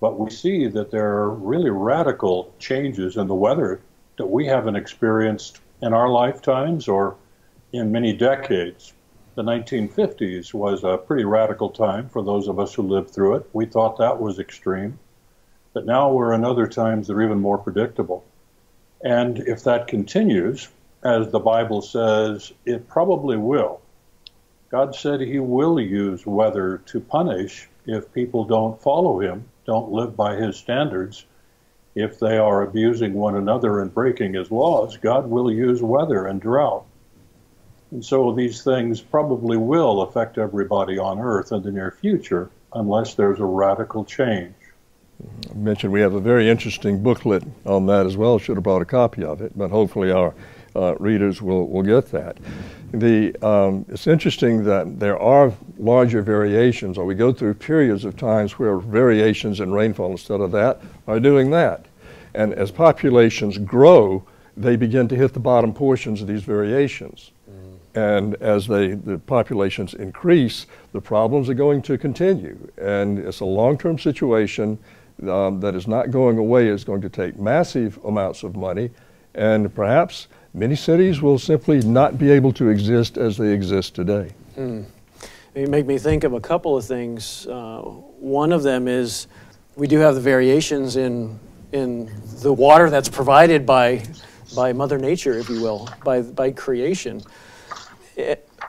But 0.00 0.18
we 0.18 0.30
see 0.30 0.66
that 0.68 0.90
there 0.90 1.06
are 1.06 1.30
really 1.30 1.68
radical 1.68 2.54
changes 2.58 3.18
in 3.18 3.26
the 3.26 3.34
weather 3.34 3.82
that 4.18 4.26
we 4.26 4.46
haven't 4.46 4.76
experienced 4.76 5.60
in 5.82 5.92
our 5.92 6.08
lifetimes 6.08 6.88
or 6.88 7.16
in 7.72 7.92
many 7.92 8.12
decades. 8.12 8.92
The 9.34 9.42
1950s 9.42 10.54
was 10.54 10.82
a 10.82 10.96
pretty 10.96 11.24
radical 11.24 11.68
time 11.68 12.08
for 12.08 12.22
those 12.22 12.48
of 12.48 12.58
us 12.58 12.72
who 12.72 12.82
lived 12.82 13.10
through 13.10 13.36
it. 13.36 13.50
We 13.52 13.66
thought 13.66 13.98
that 13.98 14.20
was 14.20 14.38
extreme. 14.38 14.98
But 15.74 15.84
now 15.84 16.10
we're 16.10 16.32
in 16.32 16.44
other 16.44 16.66
times 16.66 17.06
that 17.06 17.14
are 17.14 17.22
even 17.22 17.40
more 17.40 17.58
predictable. 17.58 18.24
And 19.02 19.38
if 19.40 19.64
that 19.64 19.88
continues, 19.88 20.68
as 21.04 21.30
the 21.30 21.38
Bible 21.38 21.82
says, 21.82 22.52
it 22.64 22.88
probably 22.88 23.36
will. 23.36 23.82
God 24.70 24.94
said 24.94 25.20
he 25.20 25.38
will 25.38 25.78
use 25.78 26.26
weather 26.26 26.78
to 26.86 27.00
punish 27.00 27.68
if 27.84 28.12
people 28.12 28.44
don't 28.44 28.80
follow 28.80 29.20
him, 29.20 29.44
don't 29.66 29.92
live 29.92 30.16
by 30.16 30.34
his 30.34 30.56
standards. 30.56 31.26
If 31.96 32.20
they 32.20 32.36
are 32.36 32.60
abusing 32.60 33.14
one 33.14 33.36
another 33.36 33.80
and 33.80 33.92
breaking 33.92 34.34
his 34.34 34.50
laws, 34.50 34.98
God 34.98 35.28
will 35.28 35.50
use 35.50 35.82
weather 35.82 36.26
and 36.26 36.38
drought. 36.38 36.84
And 37.90 38.04
so 38.04 38.32
these 38.32 38.62
things 38.62 39.00
probably 39.00 39.56
will 39.56 40.02
affect 40.02 40.36
everybody 40.36 40.98
on 40.98 41.18
earth 41.18 41.52
in 41.52 41.62
the 41.62 41.72
near 41.72 41.96
future 41.98 42.50
unless 42.74 43.14
there's 43.14 43.40
a 43.40 43.46
radical 43.46 44.04
change. 44.04 44.52
I 45.50 45.54
mentioned 45.54 45.90
we 45.90 46.02
have 46.02 46.12
a 46.12 46.20
very 46.20 46.50
interesting 46.50 47.02
booklet 47.02 47.42
on 47.64 47.86
that 47.86 48.04
as 48.04 48.18
well. 48.18 48.38
Should 48.38 48.58
have 48.58 48.64
brought 48.64 48.82
a 48.82 48.86
copy 48.86 49.24
of 49.24 49.40
it, 49.40 49.56
but 49.56 49.70
hopefully 49.70 50.12
our 50.12 50.34
uh, 50.74 50.94
readers 50.96 51.40
will, 51.40 51.66
will 51.68 51.82
get 51.82 52.10
that. 52.12 52.36
The, 52.92 53.34
um, 53.42 53.86
it's 53.88 54.06
interesting 54.06 54.64
that 54.64 55.00
there 55.00 55.18
are 55.18 55.52
larger 55.78 56.20
variations, 56.20 56.98
or 56.98 57.06
we 57.06 57.14
go 57.14 57.32
through 57.32 57.54
periods 57.54 58.04
of 58.04 58.18
times 58.18 58.58
where 58.58 58.76
variations 58.76 59.60
in 59.60 59.72
rainfall 59.72 60.10
instead 60.10 60.42
of 60.42 60.52
that 60.52 60.82
are 61.06 61.18
doing 61.18 61.50
that. 61.52 61.85
And 62.36 62.52
as 62.52 62.70
populations 62.70 63.56
grow, 63.56 64.22
they 64.56 64.76
begin 64.76 65.08
to 65.08 65.16
hit 65.16 65.32
the 65.32 65.40
bottom 65.40 65.72
portions 65.72 66.20
of 66.20 66.28
these 66.28 66.42
variations. 66.42 67.32
Mm. 67.50 68.18
And 68.18 68.34
as 68.36 68.66
they, 68.66 68.88
the 68.88 69.18
populations 69.18 69.94
increase, 69.94 70.66
the 70.92 71.00
problems 71.00 71.48
are 71.48 71.54
going 71.54 71.80
to 71.82 71.96
continue. 71.96 72.58
And 72.76 73.18
it's 73.18 73.40
a 73.40 73.46
long 73.46 73.78
term 73.78 73.98
situation 73.98 74.78
um, 75.26 75.60
that 75.60 75.74
is 75.74 75.88
not 75.88 76.10
going 76.10 76.36
away 76.36 76.68
is 76.68 76.84
going 76.84 77.00
to 77.00 77.08
take 77.08 77.38
massive 77.38 77.98
amounts 78.04 78.42
of 78.42 78.54
money, 78.54 78.90
and 79.34 79.74
perhaps 79.74 80.28
many 80.52 80.76
cities 80.76 81.22
will 81.22 81.38
simply 81.38 81.80
not 81.80 82.18
be 82.18 82.30
able 82.30 82.52
to 82.52 82.68
exist 82.68 83.16
as 83.16 83.38
they 83.38 83.50
exist 83.50 83.94
today. 83.94 84.34
Mm. 84.58 84.84
You 85.54 85.66
make 85.68 85.86
me 85.86 85.96
think 85.96 86.24
of 86.24 86.34
a 86.34 86.40
couple 86.40 86.76
of 86.76 86.84
things. 86.84 87.46
Uh, 87.46 87.80
one 87.80 88.52
of 88.52 88.62
them 88.62 88.88
is 88.88 89.26
we 89.74 89.86
do 89.86 89.98
have 90.00 90.14
the 90.14 90.20
variations 90.20 90.96
in 90.96 91.38
in 91.72 92.10
the 92.42 92.52
water 92.52 92.90
that's 92.90 93.08
provided 93.08 93.66
by 93.66 94.04
by 94.54 94.72
Mother 94.72 94.98
Nature, 94.98 95.38
if 95.38 95.48
you 95.48 95.60
will, 95.60 95.88
by 96.04 96.22
by 96.22 96.50
creation. 96.50 97.22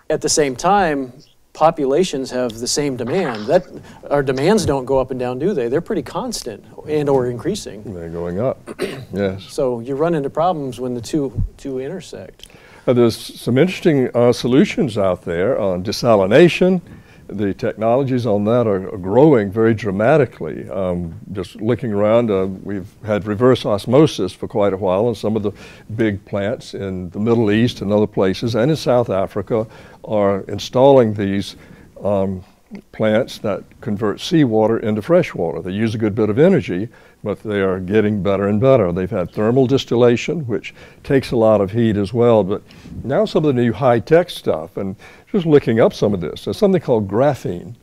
At 0.09 0.21
the 0.21 0.29
same 0.29 0.55
time, 0.55 1.13
populations 1.53 2.29
have 2.31 2.59
the 2.59 2.67
same 2.67 2.95
demand. 2.95 3.47
That 3.47 3.65
our 4.09 4.21
demands 4.21 4.65
don't 4.65 4.85
go 4.85 4.99
up 4.99 5.11
and 5.11 5.19
down, 5.19 5.39
do 5.39 5.53
they? 5.53 5.67
They're 5.69 5.81
pretty 5.81 6.03
constant 6.03 6.63
and 6.87 7.09
or 7.09 7.27
increasing. 7.27 7.93
They're 7.93 8.09
going 8.09 8.39
up. 8.39 8.59
yes. 9.13 9.43
So 9.43 9.79
you 9.79 9.95
run 9.95 10.13
into 10.13 10.29
problems 10.29 10.79
when 10.79 10.93
the 10.93 11.01
two 11.01 11.43
two 11.57 11.79
intersect. 11.79 12.47
Uh, 12.85 12.93
there's 12.93 13.17
some 13.17 13.57
interesting 13.57 14.09
uh, 14.15 14.31
solutions 14.31 14.97
out 14.97 15.23
there 15.23 15.59
on 15.59 15.83
desalination. 15.83 16.81
The 17.29 17.53
technologies 17.53 18.25
on 18.25 18.46
that 18.46 18.67
are, 18.67 18.98
growing 18.98 19.51
very 19.51 19.74
dramatically. 19.74 20.69
Um, 20.69 21.19
just 21.34 21.57
looking 21.57 21.91
around, 21.91 22.31
uh, 22.31 22.46
we've 22.46 22.89
had 23.05 23.25
reverse 23.25 23.65
osmosis 23.65 24.31
for 24.31 24.48
quite 24.48 24.74
a 24.74 24.77
while, 24.77 25.07
and 25.07 25.17
some 25.17 25.36
of 25.36 25.43
the 25.43 25.51
big 25.96 26.24
plants 26.25 26.74
in 26.74 27.10
the 27.10 27.19
Middle 27.19 27.51
East 27.51 27.81
and 27.81 27.91
other 27.91 28.07
places, 28.07 28.55
and 28.55 28.72
in 28.72 28.77
South 28.77 29.10
Africa, 29.10 29.67
are 30.05 30.41
installing 30.41 31.13
these 31.13 31.57
um, 32.01 32.43
plants 32.91 33.38
that 33.39 33.63
convert 33.81 34.19
seawater 34.19 34.77
into 34.77 35.01
fresh 35.01 35.33
water. 35.33 35.62
They 35.62 35.71
use 35.71 35.95
a 35.95 35.97
good 35.97 36.15
bit 36.15 36.29
of 36.29 36.38
energy, 36.38 36.89
but 37.24 37.41
they 37.41 37.62
are 37.62 37.79
getting 37.79 38.21
better 38.21 38.47
and 38.47 38.59
better. 38.59 38.91
They've 38.91 39.09
had 39.09 39.31
thermal 39.31 39.67
distillation, 39.67 40.45
which 40.47 40.74
takes 41.03 41.31
a 41.31 41.38
lot 41.38 41.62
of 41.62 41.71
heat 41.71 41.97
as 41.97 42.13
well. 42.13 42.43
But 42.43 42.62
now 43.03 43.25
some 43.25 43.45
of 43.45 43.55
the 43.55 43.62
new 43.62 43.74
high-tech 43.74 44.29
stuff, 44.29 44.77
and 44.77 44.95
just 45.31 45.45
looking 45.45 45.79
up 45.79 45.93
some 45.93 46.13
of 46.13 46.21
this, 46.21 46.45
there's 46.45 46.57
something 46.57 46.81
called 46.81 47.07
graphene 47.07 47.75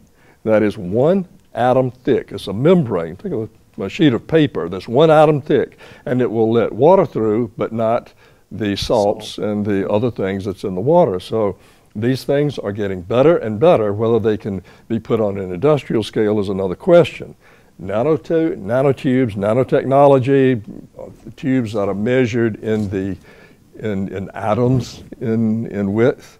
that 0.44 0.62
is 0.62 0.76
one 0.76 1.26
atom 1.54 1.90
thick. 1.90 2.32
It's 2.32 2.48
a 2.48 2.52
membrane. 2.52 3.16
Think 3.16 3.34
of 3.34 3.50
a 3.78 3.88
sheet 3.88 4.12
of 4.12 4.26
paper 4.26 4.68
that's 4.68 4.86
one 4.86 5.10
atom 5.10 5.40
thick, 5.40 5.78
and 6.04 6.20
it 6.20 6.30
will 6.30 6.52
let 6.52 6.72
water 6.72 7.06
through, 7.06 7.52
but 7.56 7.72
not 7.72 8.12
the 8.50 8.76
salts 8.76 9.30
Salt. 9.30 9.46
and 9.46 9.66
the 9.66 9.88
other 9.90 10.10
things 10.10 10.44
that's 10.44 10.64
in 10.64 10.74
the 10.74 10.80
water. 10.80 11.18
So 11.18 11.56
these 11.94 12.24
things 12.24 12.58
are 12.58 12.72
getting 12.72 13.02
better 13.02 13.36
and 13.36 13.60
better. 13.60 13.92
Whether 13.92 14.18
they 14.18 14.36
can 14.36 14.62
be 14.88 14.98
put 14.98 15.20
on 15.20 15.38
an 15.38 15.52
industrial 15.52 16.02
scale 16.02 16.40
is 16.40 16.48
another 16.48 16.74
question. 16.74 17.34
Nanotu- 17.80 18.56
nanotubes, 18.56 19.34
nanotechnology, 19.34 20.62
tubes 21.36 21.72
that 21.72 21.88
are 21.88 21.94
measured 21.94 22.56
in 22.56 22.88
the 22.90 23.16
in, 23.76 24.08
in 24.08 24.30
atoms 24.34 25.02
in, 25.20 25.66
in 25.66 25.92
width. 25.92 26.38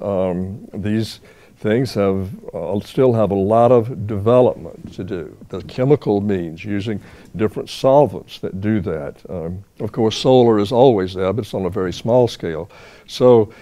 Um, 0.00 0.68
these 0.72 1.20
things 1.58 1.94
have 1.94 2.28
uh, 2.54 2.78
still 2.80 3.12
have 3.12 3.30
a 3.30 3.34
lot 3.34 3.72
of 3.72 4.06
development 4.06 4.92
to 4.94 5.02
do. 5.02 5.36
The 5.48 5.62
chemical 5.62 6.20
means 6.20 6.64
using 6.64 7.00
different 7.34 7.70
solvents 7.70 8.38
that 8.40 8.60
do 8.60 8.80
that. 8.82 9.16
Um, 9.28 9.64
of 9.80 9.90
course, 9.90 10.16
solar 10.16 10.58
is 10.58 10.70
always 10.70 11.14
there, 11.14 11.32
but 11.32 11.44
it's 11.44 11.54
on 11.54 11.64
a 11.64 11.70
very 11.70 11.92
small 11.92 12.28
scale. 12.28 12.70
So 13.06 13.52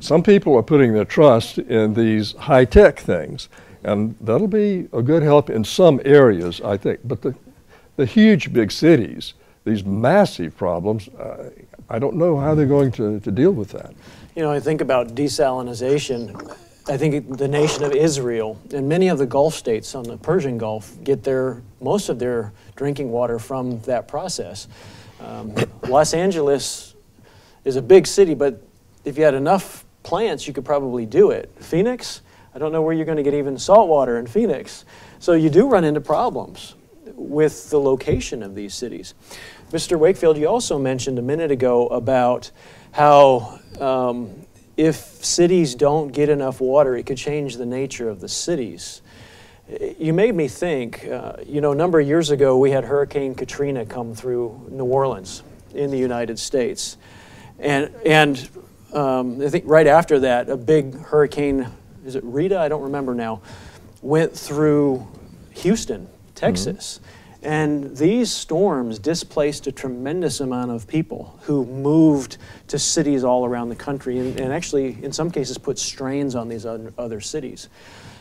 some 0.00 0.22
people 0.22 0.56
are 0.56 0.62
putting 0.62 0.92
their 0.92 1.04
trust 1.04 1.58
in 1.58 1.94
these 1.94 2.32
high 2.32 2.64
tech 2.64 2.98
things, 2.98 3.48
and 3.82 4.14
that'll 4.20 4.48
be 4.48 4.88
a 4.92 5.02
good 5.02 5.22
help 5.22 5.50
in 5.50 5.64
some 5.64 6.00
areas, 6.04 6.60
I 6.60 6.76
think. 6.76 7.00
But 7.04 7.22
the, 7.22 7.34
the 7.96 8.06
huge 8.06 8.52
big 8.52 8.72
cities, 8.72 9.34
these 9.64 9.84
massive 9.84 10.56
problems, 10.56 11.08
uh, 11.08 11.50
I 11.88 11.98
don't 11.98 12.16
know 12.16 12.38
how 12.38 12.54
they're 12.54 12.66
going 12.66 12.92
to, 12.92 13.20
to 13.20 13.30
deal 13.30 13.52
with 13.52 13.70
that. 13.70 13.94
You 14.34 14.42
know, 14.42 14.50
I 14.50 14.60
think 14.60 14.80
about 14.80 15.14
desalination. 15.14 16.56
I 16.86 16.96
think 16.96 17.38
the 17.38 17.48
nation 17.48 17.84
of 17.84 17.92
Israel 17.92 18.58
and 18.74 18.88
many 18.88 19.08
of 19.08 19.18
the 19.18 19.26
Gulf 19.26 19.54
states 19.54 19.94
on 19.94 20.04
the 20.04 20.16
Persian 20.18 20.58
Gulf 20.58 20.96
get 21.02 21.22
their 21.22 21.62
most 21.80 22.08
of 22.08 22.18
their 22.18 22.52
drinking 22.76 23.10
water 23.10 23.38
from 23.38 23.80
that 23.82 24.08
process. 24.08 24.68
Um, 25.20 25.54
Los 25.88 26.12
Angeles 26.12 26.94
is 27.64 27.76
a 27.76 27.82
big 27.82 28.06
city, 28.06 28.34
but 28.34 28.60
if 29.04 29.16
you 29.16 29.24
had 29.24 29.34
enough 29.34 29.83
plants, 30.04 30.46
you 30.46 30.52
could 30.52 30.64
probably 30.64 31.04
do 31.04 31.32
it. 31.32 31.50
Phoenix, 31.58 32.20
I 32.54 32.58
don't 32.58 32.70
know 32.70 32.82
where 32.82 32.94
you're 32.94 33.06
going 33.06 33.16
to 33.16 33.24
get 33.24 33.34
even 33.34 33.58
salt 33.58 33.88
water 33.88 34.18
in 34.18 34.26
Phoenix. 34.28 34.84
So 35.18 35.32
you 35.32 35.50
do 35.50 35.68
run 35.68 35.82
into 35.82 36.00
problems 36.00 36.76
with 37.16 37.70
the 37.70 37.80
location 37.80 38.42
of 38.42 38.54
these 38.54 38.74
cities. 38.74 39.14
Mr. 39.72 39.98
Wakefield, 39.98 40.38
you 40.38 40.46
also 40.46 40.78
mentioned 40.78 41.18
a 41.18 41.22
minute 41.22 41.50
ago 41.50 41.88
about 41.88 42.50
how 42.92 43.58
um, 43.80 44.30
if 44.76 44.96
cities 44.96 45.74
don't 45.74 46.12
get 46.12 46.28
enough 46.28 46.60
water, 46.60 46.96
it 46.96 47.06
could 47.06 47.16
change 47.16 47.56
the 47.56 47.66
nature 47.66 48.08
of 48.08 48.20
the 48.20 48.28
cities. 48.28 49.02
You 49.98 50.12
made 50.12 50.34
me 50.34 50.46
think, 50.46 51.06
uh, 51.06 51.36
you 51.46 51.60
know, 51.60 51.72
a 51.72 51.74
number 51.74 51.98
of 51.98 52.06
years 52.06 52.30
ago, 52.30 52.58
we 52.58 52.70
had 52.70 52.84
Hurricane 52.84 53.34
Katrina 53.34 53.86
come 53.86 54.14
through 54.14 54.68
New 54.70 54.84
Orleans 54.84 55.42
in 55.74 55.90
the 55.90 55.98
United 55.98 56.38
States. 56.38 56.98
And, 57.58 57.90
and 58.04 58.48
um, 58.94 59.40
I 59.40 59.48
think 59.48 59.64
right 59.66 59.86
after 59.86 60.20
that, 60.20 60.48
a 60.48 60.56
big 60.56 60.94
hurricane, 60.94 61.68
is 62.04 62.16
it 62.16 62.24
Rita? 62.24 62.58
I 62.58 62.68
don't 62.68 62.82
remember 62.82 63.14
now, 63.14 63.42
went 64.02 64.32
through 64.32 65.06
Houston, 65.52 66.08
Texas. 66.34 66.98
Mm-hmm. 66.98 67.10
And 67.46 67.96
these 67.96 68.32
storms 68.32 68.98
displaced 68.98 69.66
a 69.66 69.72
tremendous 69.72 70.40
amount 70.40 70.70
of 70.70 70.88
people 70.88 71.38
who 71.42 71.66
moved 71.66 72.38
to 72.68 72.78
cities 72.78 73.22
all 73.22 73.44
around 73.44 73.68
the 73.68 73.76
country 73.76 74.18
and, 74.18 74.40
and 74.40 74.50
actually, 74.50 75.02
in 75.04 75.12
some 75.12 75.30
cases, 75.30 75.58
put 75.58 75.78
strains 75.78 76.34
on 76.34 76.48
these 76.48 76.64
other 76.64 77.20
cities. 77.20 77.68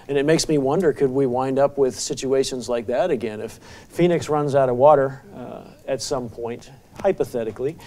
And 0.09 0.17
it 0.17 0.25
makes 0.25 0.49
me 0.49 0.57
wonder 0.57 0.91
could 0.91 1.09
we 1.09 1.25
wind 1.25 1.57
up 1.57 1.77
with 1.77 1.97
situations 1.97 2.67
like 2.67 2.87
that 2.87 3.11
again? 3.11 3.39
If 3.39 3.59
Phoenix 3.87 4.27
runs 4.27 4.55
out 4.55 4.67
of 4.67 4.75
water 4.75 5.21
uh, 5.33 5.69
at 5.87 6.01
some 6.01 6.27
point, 6.29 6.69
hypothetically, 7.01 7.77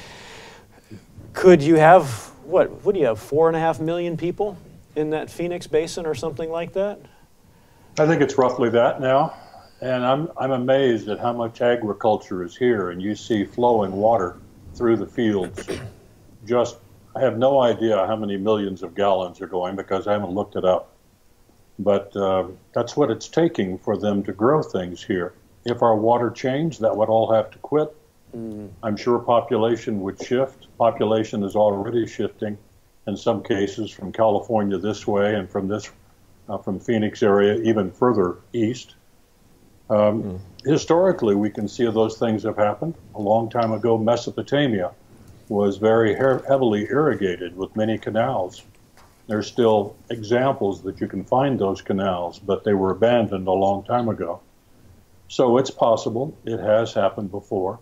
could 1.35 1.63
you 1.63 1.77
have, 1.77 2.33
what, 2.47 2.85
what 2.85 2.95
do 2.95 3.01
you 3.01 3.07
have, 3.07 3.19
four 3.19 3.49
and 3.49 3.57
a 3.57 3.61
half 3.61 3.81
million 3.81 4.17
people 4.17 4.57
in 4.95 5.11
that 5.11 5.31
Phoenix 5.31 5.67
basin 5.67 6.07
or 6.07 6.15
something 6.15 6.51
like 6.51 6.73
that? 6.75 7.01
I 7.99 8.07
think 8.07 8.23
it's 8.23 8.39
roughly 8.39 8.71
that 8.71 9.01
now. 9.01 9.35
And 9.81 10.05
I'm, 10.07 10.31
I'm 10.39 10.53
amazed 10.53 11.09
at 11.09 11.19
how 11.19 11.33
much 11.33 11.61
agriculture 11.61 12.43
is 12.43 12.57
here, 12.57 12.91
and 12.91 13.03
you 13.03 13.15
see 13.15 13.45
flowing 13.45 13.93
water 13.93 14.37
through 14.75 14.97
the 14.97 15.07
fields. 15.07 15.69
Just, 16.47 16.79
I 17.15 17.21
have 17.21 17.37
no 17.37 17.61
idea 17.61 18.07
how 18.07 18.17
many 18.17 18.37
millions 18.37 18.83
of 18.83 18.95
gallons 18.95 19.41
are 19.43 19.47
going 19.47 19.77
because 19.77 20.07
I 20.07 20.13
haven't 20.13 20.31
looked 20.31 20.57
it 20.57 20.65
up. 20.65 20.93
But 21.79 22.17
uh, 22.17 22.47
that's 22.73 22.97
what 22.97 23.11
it's 23.11 23.29
taking 23.29 23.77
for 23.77 23.99
them 23.99 24.23
to 24.25 24.33
grow 24.33 24.63
things 24.63 25.03
here. 25.03 25.35
If 25.67 25.83
our 25.83 25.97
water 25.97 26.31
changed, 26.31 26.81
that 26.81 26.97
would 26.97 27.11
all 27.11 27.31
have 27.33 27.51
to 27.51 27.59
quit. 27.59 27.95
Mm. 28.35 28.71
I'm 28.83 28.97
sure 28.97 29.19
population 29.19 30.01
would 30.01 30.23
shift. 30.23 30.66
Population 30.79 31.43
is 31.43 31.57
already 31.57 32.07
shifting 32.07 32.59
in 33.07 33.17
some 33.17 33.43
cases 33.43 33.91
from 33.91 34.13
California 34.13 34.79
this 34.79 35.07
way 35.07 35.35
and 35.35 35.49
from 35.49 35.69
this 35.69 35.91
uh, 36.49 36.59
from 36.59 36.79
Phoenix 36.79 37.23
area 37.23 37.57
even 37.63 37.91
further 37.91 38.37
east. 38.53 38.95
Um, 39.89 40.23
mm. 40.23 40.41
Historically, 40.65 41.35
we 41.35 41.51
can 41.51 41.69
see 41.69 41.85
those 41.85 42.19
things 42.19 42.43
have 42.43 42.57
happened. 42.57 42.95
A 43.15 43.21
long 43.21 43.49
time 43.49 43.73
ago, 43.73 43.97
Mesopotamia 43.97 44.93
was 45.49 45.77
very 45.77 46.15
he- 46.15 46.49
heavily 46.49 46.87
irrigated 46.91 47.57
with 47.57 47.75
many 47.77 47.99
canals. 47.99 48.63
There's 49.29 49.47
still 49.47 49.97
examples 50.11 50.83
that 50.83 51.01
you 51.01 51.07
can 51.07 51.25
find 51.25 51.59
those 51.59 51.83
canals, 51.83 52.39
but 52.39 52.65
they 52.65 52.75
were 52.75 52.91
abandoned 52.91 53.47
a 53.47 53.53
long 53.53 53.85
time 53.85 54.09
ago. 54.09 54.41
So 55.29 55.59
it's 55.59 55.71
possible. 55.71 56.37
It 56.45 56.61
has 56.61 56.93
happened 56.93 57.31
before. 57.31 57.81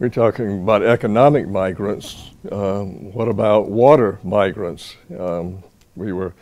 We're 0.00 0.10
talking 0.10 0.62
about 0.62 0.84
economic 0.84 1.48
migrants. 1.48 2.30
Um, 2.52 3.12
what 3.12 3.26
about 3.26 3.68
water 3.68 4.20
migrants? 4.22 4.94
Um, 5.18 5.64
we 5.96 6.12
were 6.12 6.34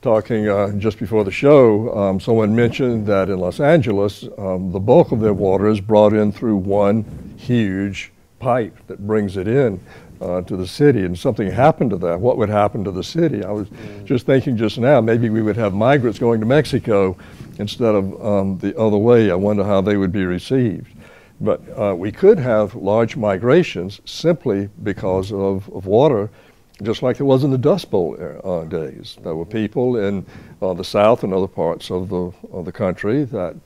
talking 0.00 0.48
uh, 0.48 0.72
just 0.78 0.98
before 0.98 1.22
the 1.22 1.30
show, 1.30 1.94
um, 1.94 2.20
someone 2.20 2.56
mentioned 2.56 3.06
that 3.08 3.28
in 3.28 3.38
Los 3.38 3.60
Angeles, 3.60 4.24
um, 4.38 4.72
the 4.72 4.80
bulk 4.80 5.12
of 5.12 5.20
their 5.20 5.34
water 5.34 5.68
is 5.68 5.78
brought 5.78 6.14
in 6.14 6.32
through 6.32 6.56
one 6.56 7.34
huge 7.36 8.10
pipe 8.38 8.78
that 8.86 9.06
brings 9.06 9.36
it 9.36 9.46
in 9.46 9.78
uh, 10.22 10.40
to 10.40 10.56
the 10.56 10.66
city. 10.66 11.02
And 11.02 11.16
something 11.16 11.50
happened 11.50 11.90
to 11.90 11.98
that. 11.98 12.18
What 12.18 12.38
would 12.38 12.48
happen 12.48 12.82
to 12.84 12.90
the 12.90 13.04
city? 13.04 13.44
I 13.44 13.50
was 13.50 13.68
mm. 13.68 14.06
just 14.06 14.24
thinking 14.24 14.56
just 14.56 14.78
now, 14.78 15.02
maybe 15.02 15.28
we 15.28 15.42
would 15.42 15.56
have 15.56 15.74
migrants 15.74 16.18
going 16.18 16.40
to 16.40 16.46
Mexico 16.46 17.14
instead 17.58 17.94
of 17.94 18.24
um, 18.24 18.56
the 18.56 18.74
other 18.78 18.96
way. 18.96 19.30
I 19.30 19.34
wonder 19.34 19.64
how 19.64 19.82
they 19.82 19.98
would 19.98 20.12
be 20.12 20.24
received. 20.24 20.96
But 21.42 21.60
uh, 21.76 21.94
we 21.94 22.12
could 22.12 22.38
have 22.38 22.74
large 22.74 23.16
migrations 23.16 24.00
simply 24.04 24.70
because 24.82 25.32
of, 25.32 25.68
of 25.74 25.86
water 25.86 26.30
just 26.82 27.02
like 27.02 27.16
there 27.16 27.26
was 27.26 27.44
in 27.44 27.50
the 27.50 27.58
Dust 27.58 27.90
Bowl 27.90 28.16
uh, 28.44 28.64
days. 28.64 29.16
There 29.22 29.36
were 29.36 29.44
people 29.44 29.96
in 29.96 30.26
uh, 30.60 30.74
the 30.74 30.84
South 30.84 31.22
and 31.22 31.32
other 31.32 31.46
parts 31.46 31.90
of 31.90 32.08
the, 32.08 32.32
of 32.50 32.64
the 32.64 32.72
country 32.72 33.24
that 33.24 33.56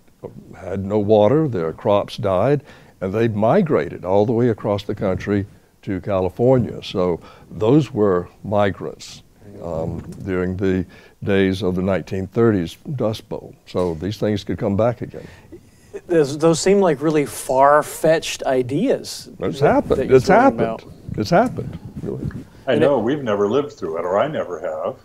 had 0.59 0.85
no 0.85 0.99
water, 0.99 1.49
their 1.49 1.73
crops 1.73 2.17
died, 2.17 2.63
and 3.01 3.13
they 3.13 3.29
migrated 3.29 4.05
all 4.05 4.27
the 4.27 4.33
way 4.33 4.49
across 4.49 4.83
the 4.83 4.95
country 4.95 5.47
to 5.83 6.01
California. 6.01 6.83
So 6.83 7.21
those 7.51 7.93
were 7.93 8.29
migrants 8.43 9.23
um, 9.63 10.01
during 10.25 10.57
the 10.57 10.85
days 11.23 11.63
of 11.63 11.75
the 11.75 11.83
1930s 11.83 12.77
Dust 12.97 13.29
Bowl. 13.29 13.55
So 13.67 13.95
these 13.95 14.19
things 14.19 14.45
could 14.45 14.59
come 14.59 14.77
back 14.77 15.01
again. 15.03 15.27
Those, 16.07 16.39
those 16.39 16.61
seem 16.61 16.81
like 16.81 17.03
really 17.03 17.27
far-fetched 17.27 18.45
ideas. 18.45 19.29
It's 19.41 19.61
happened. 19.61 20.11
It's 20.11 20.29
happened. 20.29 20.61
About. 20.61 20.85
It's 21.17 21.31
happened. 21.31 21.79
Really. 22.03 22.29
I 22.67 22.77
know 22.77 22.99
we've 22.99 23.23
never 23.23 23.49
lived 23.49 23.73
through 23.73 23.99
it, 23.99 24.05
or 24.05 24.19
I 24.19 24.29
never 24.29 24.61
have. 24.61 24.97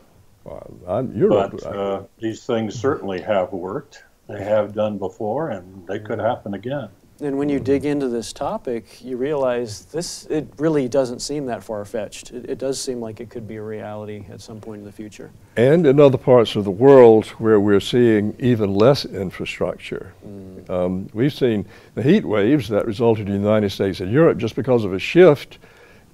Well, 0.43 1.09
you're 1.13 1.29
but 1.29 1.65
uh, 1.65 2.03
these 2.19 2.43
things 2.43 2.79
certainly 2.79 3.21
have 3.21 3.51
worked. 3.53 4.03
They 4.27 4.43
have 4.43 4.73
done 4.73 4.97
before, 4.97 5.49
and 5.49 5.85
they 5.87 5.99
could 5.99 6.19
happen 6.19 6.53
again. 6.53 6.89
And 7.21 7.37
when 7.37 7.49
you 7.49 7.59
dig 7.59 7.85
into 7.85 8.07
this 8.07 8.33
topic, 8.33 9.03
you 9.03 9.15
realize 9.15 9.85
this 9.85 10.25
it 10.25 10.47
really 10.57 10.87
doesn't 10.87 11.19
seem 11.19 11.45
that 11.45 11.63
far 11.63 11.85
fetched. 11.85 12.31
It, 12.31 12.49
it, 12.49 12.57
does 12.57 12.81
seem 12.81 12.99
like 12.99 13.19
it 13.19 13.29
could 13.29 13.47
be 13.47 13.57
a 13.57 13.61
reality 13.61 14.25
at 14.31 14.41
some 14.41 14.59
point 14.59 14.79
in 14.79 14.85
the 14.85 14.91
future. 14.91 15.29
And 15.55 15.85
in 15.85 15.99
other 15.99 16.17
parts 16.17 16.55
of 16.55 16.63
the 16.63 16.71
world 16.71 17.27
where 17.37 17.59
we're 17.59 17.79
seeing 17.79 18.35
even 18.39 18.73
less 18.73 19.05
infrastructure. 19.05 20.13
Mm. 20.25 20.69
Um, 20.69 21.09
we've 21.13 21.33
seen 21.33 21.67
the 21.93 22.01
heat 22.01 22.25
waves 22.25 22.67
that 22.69 22.87
resulted 22.87 23.27
in 23.27 23.33
the 23.33 23.47
United 23.47 23.69
States 23.69 23.99
and 23.99 24.11
Europe 24.11 24.39
just 24.39 24.55
because 24.55 24.83
of 24.83 24.93
a 24.93 24.99
shift 24.99 25.59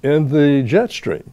in 0.04 0.28
the 0.28 0.62
jet 0.63 0.91
stream. 0.91 1.32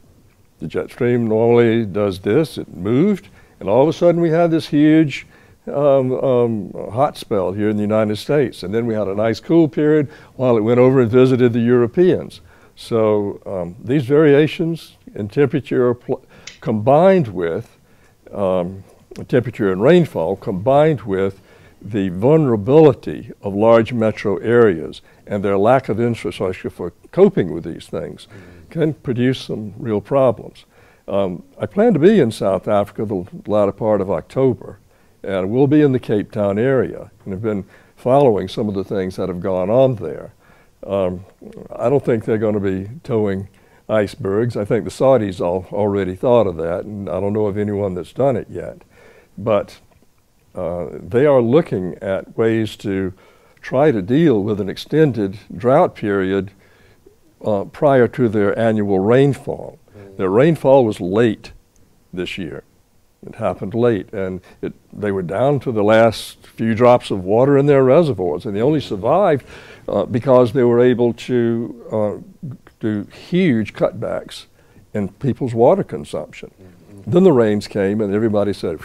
The 0.60 0.68
jet 0.68 0.90
stream 0.90 1.26
normally 1.26 1.84
does 1.84 2.20
this, 2.20 2.58
it 2.58 2.72
moved, 2.72 3.28
and 3.58 3.68
all 3.68 3.82
of 3.82 3.88
a 3.88 3.92
sudden 3.92 4.20
we 4.20 4.30
had 4.30 4.52
this 4.52 4.68
huge 4.68 5.26
um, 5.66 6.12
um, 6.12 6.72
hot 6.92 7.16
spell 7.16 7.53
here 7.53 7.68
in 7.68 7.77
the 7.77 7.83
United 7.83 8.16
States. 8.16 8.62
And 8.62 8.74
then 8.74 8.87
we 8.87 8.94
had 8.94 9.09
a 9.09 9.14
nice 9.14 9.40
cool 9.40 9.68
period 9.68 10.11
while 10.37 10.57
it 10.57 10.61
went 10.61 10.81
over 10.81 11.00
and 11.00 11.11
visited 11.11 11.53
the 11.53 11.61
Europeans. 11.61 12.40
So 12.77 13.40
um, 13.46 13.77
these 13.83 14.05
variations 14.05 14.96
in 15.14 15.29
temperature 15.29 15.96
combined 16.61 17.29
with 17.29 17.79
um, 18.33 18.83
temperature 19.29 19.70
and 19.70 19.81
rainfall 19.81 20.37
combined 20.37 21.03
with 21.03 21.40
the 21.81 22.09
vulnerability 22.09 23.31
of 23.42 23.55
large 23.55 23.92
metro 23.92 24.38
areas 24.38 25.03
and 25.27 25.44
their 25.44 25.59
lack 25.59 25.88
of 25.88 26.00
infrastructure 26.00 26.70
for 26.70 26.92
coping 27.12 27.53
with 27.53 27.64
these 27.64 27.87
things 27.87 28.27
can 28.70 28.94
produce 28.94 29.40
some 29.40 29.74
real 29.77 30.00
problems. 30.00 30.64
Um, 31.07 31.42
I 31.61 31.66
plan 31.66 31.92
to 31.92 31.98
be 31.98 32.18
in 32.18 32.31
South 32.31 32.66
Africa 32.66 33.05
the 33.05 33.27
latter 33.46 33.72
part 33.72 34.00
of 34.00 34.11
October, 34.11 34.79
and 35.24 35.50
we'll 35.50 35.66
be 35.66 35.82
in 35.82 35.92
the 35.92 35.98
Cape 35.98 36.30
Town 36.30 36.58
area 36.58 37.10
and 37.24 37.32
have 37.32 37.42
been 37.42 37.64
following 37.96 38.48
some 38.48 38.68
of 38.68 38.74
the 38.74 38.84
things 38.84 39.16
that 39.16 39.28
have 39.28 39.40
gone 39.40 39.70
on 39.70 39.96
there. 39.96 40.32
Um, 40.87 41.24
I 41.74 41.88
don't 41.88 42.04
think 42.04 42.24
they're 42.24 42.38
going 42.38 42.54
to 42.54 42.60
be 42.60 42.90
towing 43.02 43.48
icebergs. 43.88 44.56
I 44.56 44.64
think 44.64 44.84
the 44.84 44.90
Saudis 44.90 45.40
all 45.40 45.66
already 45.72 46.14
thought 46.14 46.46
of 46.46 46.56
that, 46.56 46.84
and 46.84 47.08
I 47.08 47.20
don't 47.20 47.32
know 47.32 47.46
of 47.46 47.56
anyone 47.56 47.94
that's 47.94 48.12
done 48.12 48.37
it 48.37 48.48
yet. 48.50 48.82
But 49.37 49.80
uh, 50.54 50.88
they 50.92 51.26
are 51.26 51.40
looking 51.40 51.96
at 52.00 52.37
ways 52.37 52.76
to 52.76 53.12
try 53.60 53.90
to 53.90 54.02
deal 54.02 54.42
with 54.42 54.60
an 54.60 54.68
extended 54.68 55.38
drought 55.56 55.94
period 55.94 56.50
uh, 57.44 57.64
prior 57.64 58.06
to 58.08 58.28
their 58.28 58.56
annual 58.58 59.00
rainfall. 59.00 59.78
Mm. 59.96 60.16
Their 60.18 60.30
rainfall 60.30 60.84
was 60.84 61.00
late 61.00 61.52
this 62.12 62.38
year. 62.38 62.62
It 63.26 63.37
happened 63.37 63.74
late, 63.74 64.12
and 64.12 64.40
it, 64.60 64.74
they 64.92 65.10
were 65.10 65.22
down 65.22 65.60
to 65.60 65.72
the 65.72 65.82
last 65.82 66.46
few 66.46 66.74
drops 66.74 67.10
of 67.10 67.24
water 67.24 67.56
in 67.56 67.66
their 67.66 67.82
reservoirs, 67.82 68.44
and 68.44 68.54
they 68.54 68.60
only 68.60 68.80
survived 68.80 69.46
uh, 69.88 70.04
because 70.04 70.52
they 70.52 70.62
were 70.62 70.80
able 70.80 71.14
to 71.14 72.22
uh, 72.42 72.56
do 72.80 73.04
huge 73.04 73.72
cutbacks 73.72 74.46
in 74.92 75.08
people's 75.08 75.54
water 75.54 75.82
consumption. 75.82 76.50
Mm-hmm. 76.60 77.10
Then 77.10 77.24
the 77.24 77.32
rains 77.32 77.66
came, 77.66 78.00
and 78.00 78.14
everybody 78.14 78.52
said, 78.52 78.78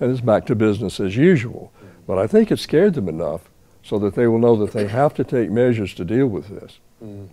and 0.00 0.10
it's 0.10 0.20
back 0.20 0.46
to 0.46 0.54
business 0.54 0.98
as 0.98 1.16
usual. 1.16 1.72
But 2.06 2.18
I 2.18 2.26
think 2.26 2.50
it 2.50 2.58
scared 2.58 2.94
them 2.94 3.08
enough 3.08 3.48
so 3.82 3.98
that 3.98 4.14
they 4.14 4.26
will 4.26 4.38
know 4.38 4.56
that 4.56 4.72
they 4.72 4.86
have 4.88 5.14
to 5.14 5.24
take 5.24 5.50
measures 5.50 5.94
to 5.94 6.04
deal 6.04 6.26
with 6.26 6.48
this. 6.48 6.78
Mm. 7.02 7.28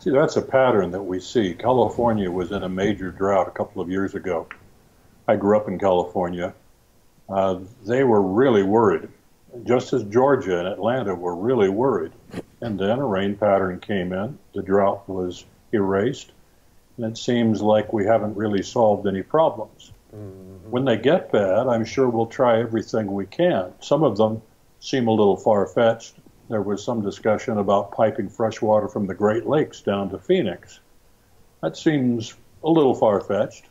See, 0.00 0.10
that's 0.10 0.36
a 0.36 0.42
pattern 0.42 0.90
that 0.92 1.02
we 1.02 1.20
see. 1.20 1.54
California 1.54 2.30
was 2.30 2.52
in 2.52 2.62
a 2.62 2.68
major 2.68 3.10
drought 3.10 3.48
a 3.48 3.50
couple 3.50 3.82
of 3.82 3.90
years 3.90 4.14
ago. 4.14 4.46
I 5.28 5.36
grew 5.36 5.58
up 5.58 5.68
in 5.68 5.78
California. 5.78 6.54
Uh, 7.28 7.60
they 7.84 8.02
were 8.02 8.22
really 8.22 8.62
worried, 8.62 9.10
just 9.64 9.92
as 9.92 10.02
Georgia 10.04 10.58
and 10.58 10.66
Atlanta 10.66 11.14
were 11.14 11.36
really 11.36 11.68
worried. 11.68 12.12
And 12.62 12.80
then 12.80 12.98
a 12.98 13.06
rain 13.06 13.36
pattern 13.36 13.78
came 13.78 14.14
in, 14.14 14.38
the 14.54 14.62
drought 14.62 15.06
was 15.06 15.44
erased, 15.70 16.32
and 16.96 17.04
it 17.04 17.18
seems 17.18 17.60
like 17.60 17.92
we 17.92 18.06
haven't 18.06 18.36
really 18.36 18.62
solved 18.62 19.06
any 19.06 19.22
problems. 19.22 19.92
Mm-hmm. 20.16 20.70
When 20.70 20.86
they 20.86 20.96
get 20.96 21.30
bad, 21.30 21.66
I'm 21.68 21.84
sure 21.84 22.08
we'll 22.08 22.26
try 22.26 22.60
everything 22.60 23.12
we 23.12 23.26
can. 23.26 23.72
Some 23.80 24.02
of 24.02 24.16
them 24.16 24.40
seem 24.80 25.08
a 25.08 25.12
little 25.12 25.36
far 25.36 25.66
fetched. 25.66 26.14
There 26.48 26.62
was 26.62 26.82
some 26.82 27.02
discussion 27.02 27.58
about 27.58 27.92
piping 27.92 28.30
fresh 28.30 28.62
water 28.62 28.88
from 28.88 29.06
the 29.06 29.14
Great 29.14 29.46
Lakes 29.46 29.82
down 29.82 30.08
to 30.10 30.18
Phoenix. 30.18 30.80
That 31.60 31.76
seems 31.76 32.34
a 32.64 32.70
little 32.70 32.94
far 32.94 33.20
fetched. 33.20 33.66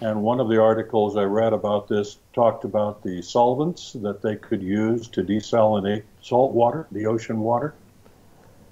And 0.00 0.22
one 0.22 0.38
of 0.38 0.48
the 0.48 0.60
articles 0.60 1.16
I 1.16 1.24
read 1.24 1.52
about 1.52 1.88
this 1.88 2.18
talked 2.32 2.64
about 2.64 3.02
the 3.02 3.20
solvents 3.20 3.94
that 3.94 4.22
they 4.22 4.36
could 4.36 4.62
use 4.62 5.08
to 5.08 5.24
desalinate 5.24 6.04
salt 6.22 6.52
water, 6.52 6.86
the 6.92 7.06
ocean 7.06 7.40
water. 7.40 7.74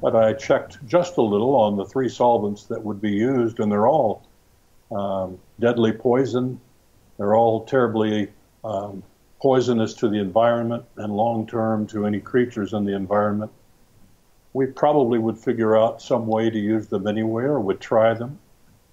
But 0.00 0.14
I 0.14 0.34
checked 0.34 0.86
just 0.86 1.16
a 1.16 1.22
little 1.22 1.56
on 1.56 1.76
the 1.76 1.84
three 1.84 2.08
solvents 2.08 2.64
that 2.66 2.84
would 2.84 3.00
be 3.00 3.10
used, 3.10 3.58
and 3.58 3.72
they're 3.72 3.88
all 3.88 4.22
um, 4.92 5.40
deadly 5.58 5.90
poison. 5.90 6.60
They're 7.18 7.34
all 7.34 7.64
terribly 7.64 8.30
um, 8.62 9.02
poisonous 9.40 9.94
to 9.94 10.08
the 10.08 10.20
environment 10.20 10.84
and 10.96 11.12
long 11.12 11.46
term 11.46 11.88
to 11.88 12.06
any 12.06 12.20
creatures 12.20 12.72
in 12.72 12.84
the 12.84 12.94
environment. 12.94 13.50
We 14.52 14.66
probably 14.66 15.18
would 15.18 15.38
figure 15.38 15.76
out 15.76 16.00
some 16.00 16.26
way 16.28 16.50
to 16.50 16.58
use 16.58 16.86
them 16.86 17.06
anyway 17.08 17.44
or 17.44 17.58
would 17.58 17.80
try 17.80 18.14
them. 18.14 18.38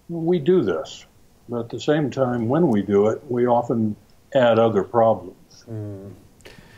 We 0.10 0.40
do 0.40 0.64
this. 0.64 1.06
But 1.50 1.60
at 1.62 1.70
the 1.70 1.80
same 1.80 2.10
time, 2.10 2.48
when 2.48 2.70
we 2.70 2.82
do 2.82 3.08
it, 3.08 3.22
we 3.30 3.46
often 3.46 3.96
add 4.34 4.60
other 4.60 4.84
problems. 4.84 5.66
Mm. 5.70 6.12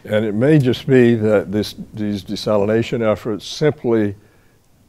And 0.06 0.25
it 0.25 0.36
may 0.36 0.60
just 0.60 0.86
be 0.88 1.15
that 1.15 1.51
this, 1.51 1.75
these 1.93 2.23
desalination 2.23 3.01
efforts 3.01 3.45
simply 3.45 4.15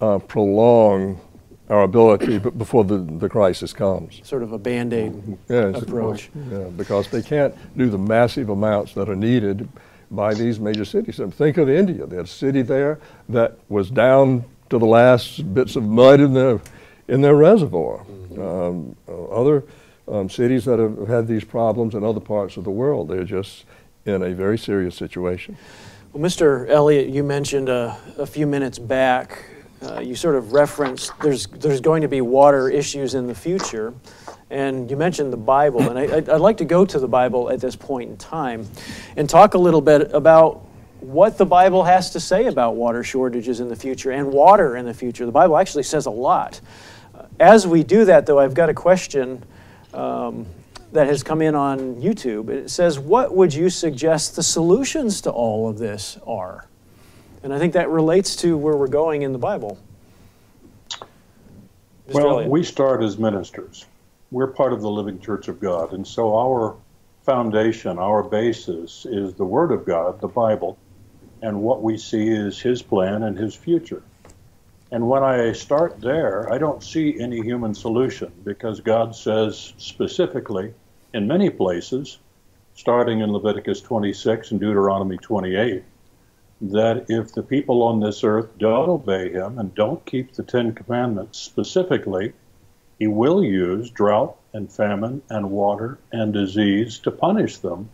uh, 0.00 0.18
prolong 0.18 1.20
our 1.68 1.82
ability 1.82 2.38
before 2.38 2.84
the, 2.84 2.98
the 2.98 3.28
crisis 3.28 3.72
comes. 3.72 4.20
Sort 4.22 4.42
of 4.42 4.52
a 4.52 4.58
band-aid 4.58 5.38
yes, 5.48 5.82
approach. 5.82 6.30
Yeah, 6.50 6.64
because 6.76 7.08
they 7.08 7.22
can't 7.22 7.54
do 7.76 7.88
the 7.90 7.98
massive 7.98 8.50
amounts 8.50 8.94
that 8.94 9.08
are 9.08 9.16
needed 9.16 9.68
by 10.10 10.34
these 10.34 10.60
major 10.60 10.84
cities. 10.84 11.18
And 11.18 11.34
think 11.34 11.56
of 11.56 11.68
India. 11.68 12.06
They 12.06 12.16
had 12.16 12.26
a 12.26 12.28
city 12.28 12.62
there 12.62 13.00
that 13.28 13.58
was 13.68 13.90
down 13.90 14.44
to 14.70 14.78
the 14.78 14.86
last 14.86 15.52
bits 15.54 15.76
of 15.76 15.82
mud 15.82 16.20
in 16.20 16.32
their, 16.34 16.60
in 17.08 17.20
their 17.20 17.34
reservoir. 17.34 18.04
Um, 18.38 18.96
uh, 19.08 19.24
other 19.26 19.64
um, 20.08 20.28
cities 20.28 20.64
that 20.66 20.78
have 20.78 21.08
had 21.08 21.26
these 21.26 21.44
problems 21.44 21.94
in 21.94 22.04
other 22.04 22.20
parts 22.20 22.56
of 22.56 22.64
the 22.64 22.70
world, 22.70 23.08
they're 23.08 23.24
just 23.24 23.64
in 24.04 24.22
a 24.22 24.34
very 24.34 24.58
serious 24.58 24.94
situation. 24.94 25.56
Well, 26.12 26.22
Mr. 26.22 26.68
Elliott, 26.68 27.08
you 27.08 27.24
mentioned 27.24 27.68
a, 27.68 27.98
a 28.18 28.26
few 28.26 28.46
minutes 28.46 28.78
back 28.78 29.44
uh, 29.82 30.00
you 30.00 30.14
sort 30.14 30.34
of 30.34 30.52
referenced 30.52 31.12
there's 31.20 31.46
there's 31.48 31.80
going 31.80 32.00
to 32.00 32.08
be 32.08 32.20
water 32.22 32.70
issues 32.70 33.14
in 33.14 33.26
the 33.26 33.34
future, 33.34 33.92
and 34.50 34.90
you 34.90 34.96
mentioned 34.96 35.32
the 35.32 35.36
Bible, 35.36 35.82
and 35.82 35.98
I, 35.98 36.06
would 36.06 36.40
like 36.40 36.56
to 36.58 36.64
go 36.64 36.86
to 36.86 36.98
the 36.98 37.08
Bible 37.08 37.50
at 37.50 37.60
this 37.60 37.76
point 37.76 38.10
in 38.10 38.16
time, 38.16 38.66
and 39.16 39.28
talk 39.28 39.54
a 39.54 39.58
little 39.58 39.82
bit 39.82 40.12
about 40.14 40.64
what 41.00 41.36
the 41.36 41.44
Bible 41.44 41.84
has 41.84 42.10
to 42.10 42.20
say 42.20 42.46
about 42.46 42.74
water 42.74 43.04
shortages 43.04 43.60
in 43.60 43.68
the 43.68 43.76
future 43.76 44.12
and 44.12 44.32
water 44.32 44.76
in 44.76 44.86
the 44.86 44.94
future. 44.94 45.26
The 45.26 45.32
Bible 45.32 45.58
actually 45.58 45.82
says 45.82 46.06
a 46.06 46.10
lot. 46.10 46.60
As 47.38 47.66
we 47.66 47.82
do 47.82 48.04
that, 48.06 48.26
though, 48.26 48.38
I've 48.38 48.54
got 48.54 48.68
a 48.68 48.74
question. 48.74 49.42
Um, 49.94 50.46
that 50.92 51.06
has 51.06 51.22
come 51.22 51.42
in 51.42 51.54
on 51.54 51.96
YouTube. 51.96 52.48
It 52.48 52.70
says, 52.70 52.98
What 52.98 53.34
would 53.34 53.52
you 53.52 53.70
suggest 53.70 54.36
the 54.36 54.42
solutions 54.42 55.20
to 55.22 55.30
all 55.30 55.68
of 55.68 55.78
this 55.78 56.18
are? 56.26 56.68
And 57.42 57.52
I 57.52 57.58
think 57.58 57.74
that 57.74 57.88
relates 57.88 58.34
to 58.36 58.56
where 58.56 58.76
we're 58.76 58.88
going 58.88 59.22
in 59.22 59.32
the 59.32 59.38
Bible. 59.38 59.78
Mr. 60.90 62.14
Well, 62.14 62.28
Elliott. 62.28 62.50
we 62.50 62.62
start 62.62 63.02
as 63.02 63.18
ministers. 63.18 63.84
We're 64.30 64.48
part 64.48 64.72
of 64.72 64.80
the 64.80 64.90
living 64.90 65.20
church 65.20 65.48
of 65.48 65.60
God. 65.60 65.92
And 65.92 66.06
so 66.06 66.36
our 66.36 66.76
foundation, 67.24 67.98
our 67.98 68.22
basis 68.22 69.06
is 69.06 69.34
the 69.34 69.44
Word 69.44 69.72
of 69.72 69.84
God, 69.84 70.20
the 70.20 70.28
Bible, 70.28 70.78
and 71.42 71.60
what 71.60 71.82
we 71.82 71.98
see 71.98 72.28
is 72.28 72.60
His 72.60 72.82
plan 72.82 73.24
and 73.24 73.36
His 73.36 73.54
future. 73.54 74.02
And 74.92 75.08
when 75.08 75.24
I 75.24 75.52
start 75.52 76.00
there, 76.00 76.52
I 76.52 76.58
don't 76.58 76.82
see 76.82 77.18
any 77.18 77.42
human 77.42 77.74
solution 77.74 78.32
because 78.44 78.80
God 78.80 79.16
says 79.16 79.72
specifically 79.78 80.74
in 81.12 81.26
many 81.26 81.50
places, 81.50 82.18
starting 82.74 83.20
in 83.20 83.32
Leviticus 83.32 83.80
26 83.80 84.52
and 84.52 84.60
Deuteronomy 84.60 85.16
28, 85.16 85.82
that 86.60 87.06
if 87.08 87.32
the 87.32 87.42
people 87.42 87.82
on 87.82 88.00
this 88.00 88.22
earth 88.22 88.56
don't 88.58 88.88
obey 88.88 89.32
him 89.32 89.58
and 89.58 89.74
don't 89.74 90.04
keep 90.06 90.32
the 90.34 90.42
Ten 90.42 90.72
Commandments 90.72 91.38
specifically, 91.38 92.32
he 92.98 93.06
will 93.08 93.42
use 93.42 93.90
drought 93.90 94.36
and 94.52 94.72
famine 94.72 95.20
and 95.28 95.50
water 95.50 95.98
and 96.12 96.32
disease 96.32 96.98
to 97.00 97.10
punish 97.10 97.58
them 97.58 97.90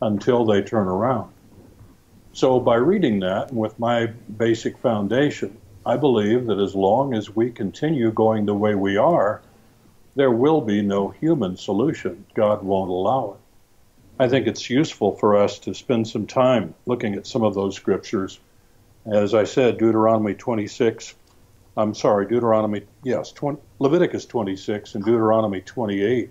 until 0.00 0.44
they 0.44 0.62
turn 0.62 0.88
around. 0.88 1.30
So, 2.32 2.58
by 2.58 2.76
reading 2.76 3.20
that 3.20 3.52
with 3.52 3.78
my 3.78 4.06
basic 4.06 4.78
foundation, 4.78 5.58
I 5.84 5.96
believe 5.96 6.46
that 6.46 6.60
as 6.60 6.74
long 6.74 7.14
as 7.14 7.34
we 7.34 7.50
continue 7.50 8.12
going 8.12 8.46
the 8.46 8.54
way 8.54 8.74
we 8.74 8.96
are, 8.96 9.42
there 10.14 10.30
will 10.30 10.60
be 10.60 10.82
no 10.82 11.08
human 11.08 11.56
solution. 11.56 12.24
God 12.34 12.62
won't 12.62 12.90
allow 12.90 13.32
it. 13.32 13.40
I 14.22 14.28
think 14.28 14.46
it's 14.46 14.70
useful 14.70 15.16
for 15.16 15.36
us 15.36 15.58
to 15.60 15.74
spend 15.74 16.06
some 16.06 16.26
time 16.26 16.74
looking 16.86 17.14
at 17.14 17.26
some 17.26 17.42
of 17.42 17.54
those 17.54 17.74
scriptures. 17.74 18.38
As 19.06 19.34
I 19.34 19.44
said, 19.44 19.78
Deuteronomy 19.78 20.34
26, 20.34 21.14
I'm 21.76 21.94
sorry, 21.94 22.26
Deuteronomy, 22.26 22.82
yes, 23.02 23.32
20, 23.32 23.60
Leviticus 23.80 24.26
26 24.26 24.94
and 24.94 25.04
Deuteronomy 25.04 25.62
28. 25.62 26.30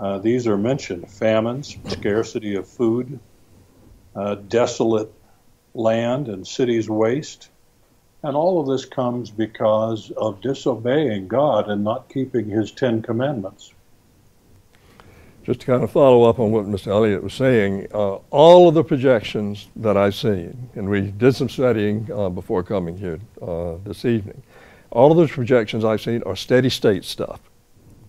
Uh, 0.00 0.18
these 0.18 0.46
are 0.46 0.56
mentioned 0.56 1.08
famines, 1.10 1.76
scarcity 1.86 2.56
of 2.56 2.66
food, 2.66 3.20
uh, 4.16 4.34
desolate 4.34 5.12
land 5.74 6.28
and 6.28 6.46
cities 6.46 6.88
waste. 6.88 7.50
And 8.26 8.36
all 8.36 8.60
of 8.60 8.66
this 8.66 8.84
comes 8.84 9.30
because 9.30 10.10
of 10.16 10.40
disobeying 10.40 11.28
God 11.28 11.68
and 11.70 11.84
not 11.84 12.08
keeping 12.08 12.48
His 12.48 12.72
Ten 12.72 13.00
Commandments 13.00 13.72
just 15.44 15.60
to 15.60 15.66
kind 15.66 15.84
of 15.84 15.92
follow 15.92 16.24
up 16.24 16.40
on 16.40 16.50
what 16.50 16.66
Mr. 16.66 16.88
Elliott 16.88 17.22
was 17.22 17.32
saying, 17.32 17.86
uh, 17.94 18.16
all 18.32 18.68
of 18.68 18.74
the 18.74 18.82
projections 18.82 19.68
that 19.76 19.96
I've 19.96 20.16
seen, 20.16 20.68
and 20.74 20.90
we 20.90 21.02
did 21.02 21.36
some 21.36 21.48
studying 21.48 22.10
uh, 22.12 22.28
before 22.28 22.64
coming 22.64 22.98
here 22.98 23.20
uh, 23.40 23.76
this 23.84 24.04
evening, 24.04 24.42
all 24.90 25.12
of 25.12 25.16
those 25.16 25.30
projections 25.30 25.84
I've 25.84 26.00
seen 26.00 26.20
are 26.24 26.34
steady 26.34 26.68
state 26.68 27.04
stuff. 27.04 27.38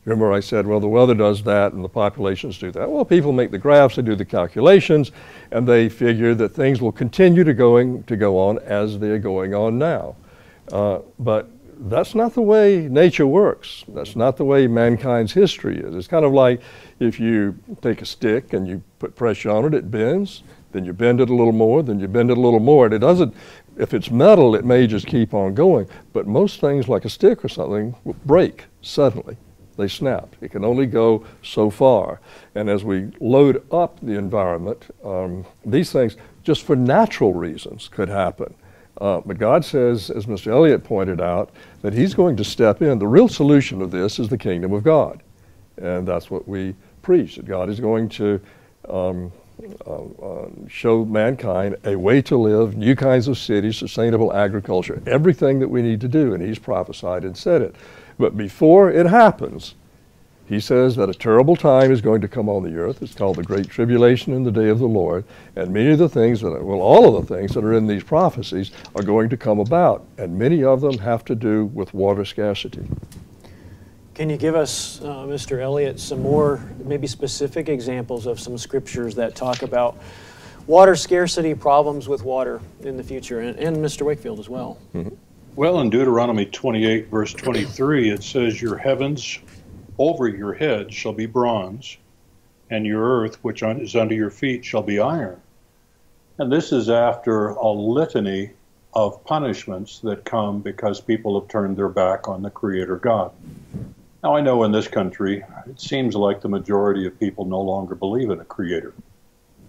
Remember 0.08 0.32
I 0.32 0.40
said, 0.40 0.66
well, 0.66 0.80
the 0.80 0.88
weather 0.88 1.14
does 1.14 1.44
that 1.44 1.74
and 1.74 1.84
the 1.84 1.90
populations 1.90 2.58
do 2.58 2.72
that. 2.72 2.90
Well, 2.90 3.04
people 3.04 3.34
make 3.34 3.52
the 3.52 3.58
graphs, 3.58 3.98
they 3.98 4.02
do 4.02 4.16
the 4.16 4.24
calculations, 4.24 5.12
and 5.52 5.68
they 5.68 5.90
figure 5.90 6.34
that 6.34 6.54
things 6.54 6.82
will 6.82 6.94
continue 6.94 7.44
to, 7.44 7.54
going, 7.54 8.04
to 8.04 8.16
go 8.16 8.40
on 8.40 8.58
as 8.60 9.00
they're 9.00 9.20
going 9.20 9.54
on 9.54 9.78
now. 9.78 10.16
Uh, 10.72 11.00
but 11.20 11.50
that's 11.90 12.16
not 12.16 12.34
the 12.34 12.42
way 12.42 12.88
nature 12.88 13.28
works. 13.28 13.84
That's 13.90 14.16
not 14.16 14.38
the 14.38 14.46
way 14.46 14.66
mankind's 14.66 15.34
history 15.34 15.78
is. 15.78 15.94
It's 15.94 16.08
kind 16.08 16.24
of 16.24 16.32
like 16.32 16.62
if 17.02 17.20
you 17.20 17.60
take 17.82 18.02
a 18.02 18.06
stick 18.06 18.54
and 18.54 18.66
you 18.66 18.82
put 19.00 19.14
pressure 19.14 19.50
on 19.50 19.66
it, 19.66 19.74
it 19.74 19.92
bends, 19.92 20.42
then 20.72 20.86
you 20.86 20.94
bend 20.94 21.20
it 21.20 21.30
a 21.30 21.36
little 21.36 21.52
more, 21.52 21.84
then 21.84 22.00
you 22.00 22.08
bend 22.08 22.32
it 22.32 22.38
a 22.38 22.42
little 22.42 22.62
more. 22.62 22.86
And 22.86 22.94
it 22.94 23.00
doesn't, 23.00 23.36
if 23.78 23.94
it's 23.94 24.10
metal, 24.10 24.56
it 24.56 24.64
may 24.64 24.88
just 24.88 25.06
keep 25.06 25.34
on 25.34 25.54
going. 25.54 25.90
But 26.14 26.28
most 26.28 26.62
things, 26.62 26.88
like 26.88 27.04
a 27.04 27.10
stick 27.10 27.44
or 27.44 27.50
something, 27.50 27.94
will 28.06 28.16
break 28.26 28.68
suddenly. 28.82 29.36
They 29.78 29.88
snap. 29.88 30.36
It 30.42 30.52
can 30.52 30.66
only 30.66 30.88
go 30.88 31.26
so 31.44 31.70
far. 31.70 32.20
And 32.56 32.70
as 32.70 32.84
we 32.84 33.12
load 33.20 33.64
up 33.72 34.00
the 34.02 34.18
environment, 34.18 34.84
um, 35.04 35.46
these 35.66 35.92
things, 35.92 36.18
just 36.44 36.64
for 36.64 36.76
natural 36.76 37.34
reasons, 37.34 37.88
could 37.88 38.10
happen. 38.10 38.54
Uh, 39.00 39.22
but 39.24 39.38
God 39.38 39.64
says, 39.64 40.10
as 40.10 40.26
Mr. 40.26 40.52
Elliott 40.52 40.84
pointed 40.84 41.22
out, 41.22 41.52
that 41.84 41.94
He's 41.94 42.16
going 42.16 42.36
to 42.38 42.44
step 42.44 42.82
in. 42.82 42.98
The 42.98 43.08
real 43.08 43.30
solution 43.30 43.82
of 43.82 43.92
this 43.92 44.18
is 44.18 44.30
the 44.30 44.38
kingdom 44.38 44.74
of 44.74 44.84
God. 44.84 45.22
And 45.78 46.08
that's 46.08 46.32
what 46.32 46.48
we 46.48 46.74
preach, 47.04 47.36
that 47.36 47.46
God 47.46 47.70
is 47.70 47.80
going 47.80 48.10
to 48.10 48.42
um, 48.90 49.32
uh, 49.86 49.92
uh, 49.92 50.50
show 50.68 51.06
mankind 51.06 51.76
a 51.84 51.96
way 51.96 52.22
to 52.24 52.38
live, 52.38 52.76
new 52.76 52.96
kinds 52.96 53.28
of 53.28 53.38
cities, 53.38 53.78
sustainable 53.78 54.34
agriculture, 54.34 55.02
everything 55.06 55.60
that 55.60 55.68
we 55.68 55.82
need 55.82 56.02
to 56.02 56.08
do. 56.08 56.34
And 56.34 56.44
he's 56.44 56.60
prophesied 56.60 57.24
and 57.24 57.38
said 57.38 57.62
it. 57.62 57.76
But 58.18 58.38
before 58.38 58.90
it 58.92 59.06
happens, 59.06 59.76
he 60.48 60.62
says 60.62 60.96
that 60.96 61.10
a 61.10 61.14
terrible 61.14 61.58
time 61.58 61.92
is 61.92 62.00
going 62.00 62.22
to 62.22 62.28
come 62.28 62.48
on 62.48 62.64
the 62.64 62.78
earth. 62.78 63.02
It's 63.02 63.14
called 63.14 63.36
the 63.36 63.44
Great 63.44 63.70
Tribulation 63.70 64.34
in 64.34 64.44
the 64.44 64.52
day 64.52 64.70
of 64.70 64.80
the 64.80 64.88
Lord. 64.88 65.26
And 65.58 65.74
many 65.74 65.92
of 65.92 66.00
the 66.00 66.08
things 66.08 66.40
that, 66.42 66.54
are, 66.54 66.64
well, 66.64 66.80
all 66.80 67.18
of 67.18 67.28
the 67.28 67.36
things 67.36 67.54
that 67.54 67.66
are 67.66 67.74
in 67.74 67.86
these 67.86 68.04
prophecies 68.04 68.72
are 68.96 69.04
going 69.04 69.28
to 69.30 69.38
come 69.38 69.60
about. 69.60 70.06
And 70.18 70.40
many 70.40 70.64
of 70.64 70.80
them 70.80 70.98
have 71.00 71.26
to 71.26 71.36
do 71.36 71.66
with 71.66 71.94
water 71.94 72.24
scarcity. 72.24 72.88
Can 74.14 74.30
you 74.30 74.38
give 74.38 74.56
us, 74.56 75.02
uh, 75.02 75.26
Mr. 75.26 75.62
Elliott, 75.62 76.00
some 76.00 76.22
more, 76.22 76.62
maybe 76.86 77.08
specific 77.08 77.68
examples 77.68 78.26
of 78.26 78.40
some 78.40 78.58
scriptures 78.58 79.16
that 79.16 79.36
talk 79.36 79.64
about 79.64 79.98
water 80.66 80.96
scarcity, 80.96 81.54
problems 81.54 82.08
with 82.08 82.24
water 82.24 82.62
in 82.82 82.96
the 82.96 83.04
future, 83.04 83.42
and, 83.42 83.60
and 83.60 83.78
Mr. 83.78 84.04
Wakefield 84.04 84.40
as 84.40 84.48
well? 84.48 84.78
Mm-hmm. 84.96 85.14
Well, 85.58 85.80
in 85.80 85.90
Deuteronomy 85.90 86.46
28, 86.46 87.08
verse 87.08 87.34
23, 87.34 88.12
it 88.12 88.22
says, 88.22 88.62
Your 88.62 88.78
heavens 88.78 89.40
over 89.98 90.28
your 90.28 90.54
head 90.54 90.94
shall 90.94 91.14
be 91.14 91.26
bronze, 91.26 91.98
and 92.70 92.86
your 92.86 93.02
earth 93.02 93.44
which 93.44 93.64
is 93.64 93.96
under 93.96 94.14
your 94.14 94.30
feet 94.30 94.64
shall 94.64 94.84
be 94.84 95.00
iron. 95.00 95.42
And 96.38 96.52
this 96.52 96.72
is 96.72 96.92
after 96.92 97.48
a 97.48 97.72
litany 97.72 98.52
of 98.94 99.26
punishments 99.26 99.98
that 100.02 100.26
come 100.26 100.62
because 100.62 101.02
people 101.02 101.40
have 101.40 101.50
turned 101.50 101.76
their 101.76 101.90
back 101.90 102.28
on 102.28 102.44
the 102.44 102.52
Creator 102.52 102.98
God. 102.98 103.32
Now, 104.24 104.36
I 104.36 104.42
know 104.42 104.64
in 104.64 104.72
this 104.72 104.88
country, 104.88 105.44
it 105.66 105.82
seems 105.82 106.14
like 106.14 106.40
the 106.40 106.50
majority 106.50 107.08
of 107.08 107.20
people 107.20 107.46
no 107.46 107.62
longer 107.62 107.96
believe 107.96 108.30
in 108.30 108.40
a 108.40 108.46
Creator. 108.46 108.94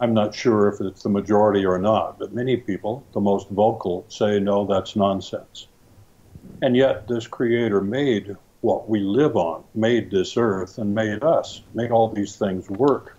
I'm 0.01 0.13
not 0.13 0.35
sure 0.35 0.69
if 0.69 0.83
it's 0.83 1.03
the 1.03 1.09
majority 1.09 1.65
or 1.65 1.79
not, 1.79 2.19
but 2.19 2.35
many 2.35 2.59
people, 2.59 3.07
the 3.15 3.21
most 3.21 3.49
vocal, 3.49 4.05
say, 4.11 4.39
no, 4.39 4.67
that's 4.67 4.95
nonsense. 4.95 5.68
And 6.63 6.77
yet, 6.77 7.07
this 7.09 7.27
Creator 7.27 7.81
made 7.83 8.37
what 8.61 8.89
we 8.89 9.01
live 9.01 9.37
on, 9.37 9.65
made 9.75 10.11
this 10.11 10.37
earth 10.37 10.79
and 10.79 10.95
made 10.95 11.23
us, 11.23 11.63
made 11.75 11.91
all 11.91 12.09
these 12.09 12.37
things 12.37 12.69
work. 12.69 13.17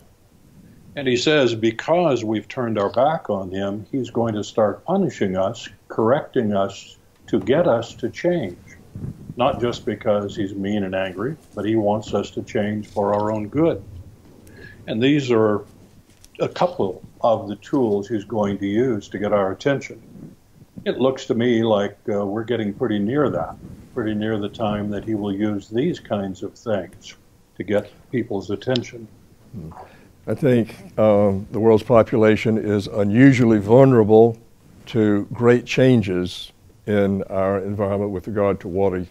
And 0.95 1.07
he 1.07 1.15
says, 1.15 1.55
because 1.55 2.23
we've 2.23 2.47
turned 2.47 2.77
our 2.77 2.89
back 2.89 3.29
on 3.29 3.51
him, 3.51 3.85
he's 3.91 4.09
going 4.09 4.33
to 4.35 4.43
start 4.43 4.83
punishing 4.85 5.37
us, 5.37 5.69
correcting 5.87 6.53
us 6.53 6.97
to 7.27 7.39
get 7.39 7.67
us 7.67 7.93
to 7.95 8.09
change. 8.09 8.57
Not 9.37 9.61
just 9.61 9.85
because 9.85 10.35
he's 10.35 10.53
mean 10.53 10.83
and 10.83 10.93
angry, 10.93 11.37
but 11.55 11.63
he 11.63 11.75
wants 11.75 12.13
us 12.13 12.31
to 12.31 12.43
change 12.43 12.87
for 12.87 13.13
our 13.13 13.31
own 13.31 13.47
good. 13.47 13.81
And 14.87 15.01
these 15.01 15.31
are 15.31 15.63
a 16.41 16.49
couple 16.49 17.01
of 17.21 17.47
the 17.47 17.55
tools 17.57 18.07
he's 18.07 18.25
going 18.25 18.57
to 18.57 18.67
use 18.67 19.07
to 19.09 19.19
get 19.19 19.31
our 19.31 19.51
attention. 19.51 20.01
It 20.85 20.99
looks 20.99 21.25
to 21.25 21.35
me 21.35 21.63
like 21.63 21.97
uh, 22.11 22.25
we're 22.25 22.43
getting 22.43 22.73
pretty 22.73 22.99
near 22.99 23.29
that 23.29 23.55
pretty 23.99 24.13
near 24.13 24.37
the 24.37 24.47
time 24.47 24.89
that 24.89 25.03
he 25.03 25.13
will 25.13 25.33
use 25.33 25.67
these 25.67 25.99
kinds 25.99 26.41
of 26.41 26.53
things 26.53 27.15
to 27.57 27.63
get 27.63 27.91
people's 28.11 28.49
attention. 28.49 29.07
I 30.27 30.35
think 30.35 30.97
um, 30.97 31.47
the 31.51 31.59
world's 31.59 31.83
population 31.83 32.57
is 32.57 32.87
unusually 32.87 33.59
vulnerable 33.59 34.37
to 34.85 35.27
great 35.33 35.65
changes 35.65 36.53
in 36.85 37.23
our 37.23 37.59
environment 37.59 38.11
with 38.11 38.27
regard 38.27 38.59
to 38.61 38.67
water 38.67 39.05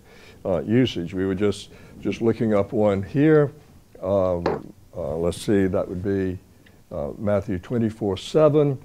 uh, 0.44 0.60
usage. 0.60 1.12
We 1.12 1.26
were 1.26 1.34
just 1.34 1.70
just 2.00 2.22
looking 2.22 2.54
up 2.54 2.72
one 2.72 3.02
here. 3.02 3.52
Um, 4.00 4.72
uh, 4.96 5.16
let's 5.16 5.42
see, 5.42 5.66
that 5.66 5.86
would 5.86 6.02
be 6.02 6.38
uh, 6.90 7.10
Matthew 7.18 7.58
24 7.58 8.16
7. 8.16 8.78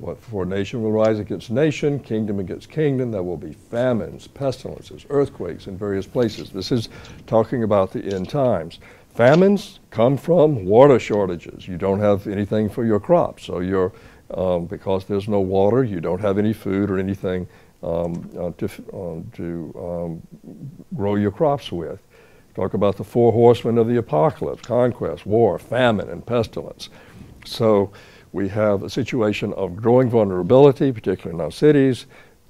What 0.00 0.18
for 0.18 0.46
nation 0.46 0.82
will 0.82 0.92
rise 0.92 1.18
against 1.18 1.50
nation, 1.50 1.98
kingdom 2.00 2.40
against 2.40 2.70
kingdom. 2.70 3.10
There 3.10 3.22
will 3.22 3.36
be 3.36 3.52
famines, 3.52 4.26
pestilences, 4.26 5.04
earthquakes 5.10 5.66
in 5.66 5.76
various 5.76 6.06
places. 6.06 6.50
This 6.50 6.72
is 6.72 6.88
talking 7.26 7.62
about 7.62 7.92
the 7.92 8.02
end 8.04 8.30
times. 8.30 8.78
Famines 9.14 9.80
come 9.90 10.16
from 10.16 10.64
water 10.64 10.98
shortages. 10.98 11.68
You 11.68 11.76
don't 11.76 12.00
have 12.00 12.26
anything 12.26 12.70
for 12.70 12.84
your 12.84 13.00
crops, 13.00 13.44
so 13.44 13.60
you're 13.60 13.92
um, 14.34 14.66
because 14.66 15.04
there's 15.06 15.28
no 15.28 15.40
water, 15.40 15.82
you 15.82 16.00
don't 16.00 16.20
have 16.20 16.38
any 16.38 16.52
food 16.52 16.90
or 16.90 16.98
anything 16.98 17.48
um, 17.82 18.30
uh, 18.38 18.50
to, 18.58 18.66
uh, 18.92 19.36
to 19.36 19.74
um, 19.76 20.22
grow 20.94 21.16
your 21.16 21.30
crops 21.30 21.72
with. 21.72 22.00
Talk 22.54 22.74
about 22.74 22.96
the 22.96 23.04
four 23.04 23.32
horsemen 23.32 23.78
of 23.78 23.86
the 23.88 23.96
apocalypse 23.96 24.62
conquest, 24.62 25.26
war, 25.26 25.58
famine, 25.58 26.08
and 26.08 26.24
pestilence. 26.24 26.90
So 27.44 27.90
we 28.32 28.48
have 28.48 28.82
a 28.82 28.90
situation 28.90 29.52
of 29.54 29.76
growing 29.76 30.08
vulnerability, 30.08 30.92
particularly 30.92 31.34
in 31.36 31.40
our 31.40 31.50
cities, 31.50 32.06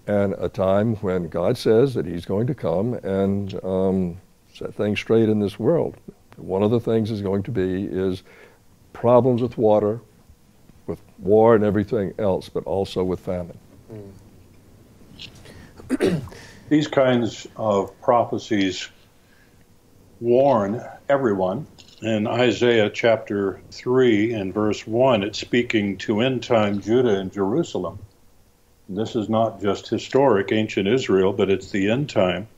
and 0.06 0.34
a 0.38 0.48
time 0.48 0.96
when 0.96 1.28
God 1.28 1.56
says 1.56 1.94
that 1.94 2.06
He's 2.06 2.24
going 2.24 2.46
to 2.48 2.54
come 2.54 2.94
and 2.94 3.62
um, 3.64 4.20
set 4.52 4.74
things 4.74 4.98
straight 4.98 5.28
in 5.28 5.40
this 5.40 5.58
world. 5.58 5.96
One 6.36 6.62
of 6.62 6.70
the 6.70 6.80
things 6.80 7.10
is 7.10 7.22
going 7.22 7.42
to 7.44 7.50
be 7.50 7.84
is 7.84 8.22
problems 8.92 9.42
with 9.42 9.56
water, 9.56 10.00
with 10.86 11.00
war 11.18 11.54
and 11.54 11.64
everything 11.64 12.12
else, 12.18 12.48
but 12.48 12.64
also 12.64 13.04
with 13.04 13.20
famine. 13.20 13.58
These 16.68 16.88
kinds 16.88 17.46
of 17.56 17.98
prophecies 18.00 18.88
warn 20.20 20.82
everyone 21.08 21.66
in 22.02 22.26
Isaiah 22.26 22.88
chapter 22.88 23.60
3 23.70 24.32
and 24.32 24.54
verse 24.54 24.86
1, 24.86 25.22
it's 25.22 25.38
speaking 25.38 25.98
to 25.98 26.20
end 26.20 26.42
time 26.42 26.80
Judah 26.80 27.18
and 27.18 27.32
Jerusalem. 27.32 27.98
This 28.88 29.14
is 29.14 29.28
not 29.28 29.60
just 29.60 29.88
historic 29.88 30.50
ancient 30.50 30.88
Israel, 30.88 31.32
but 31.32 31.50
it's 31.50 31.70
the 31.70 31.90
end 31.90 32.10
time. 32.10 32.48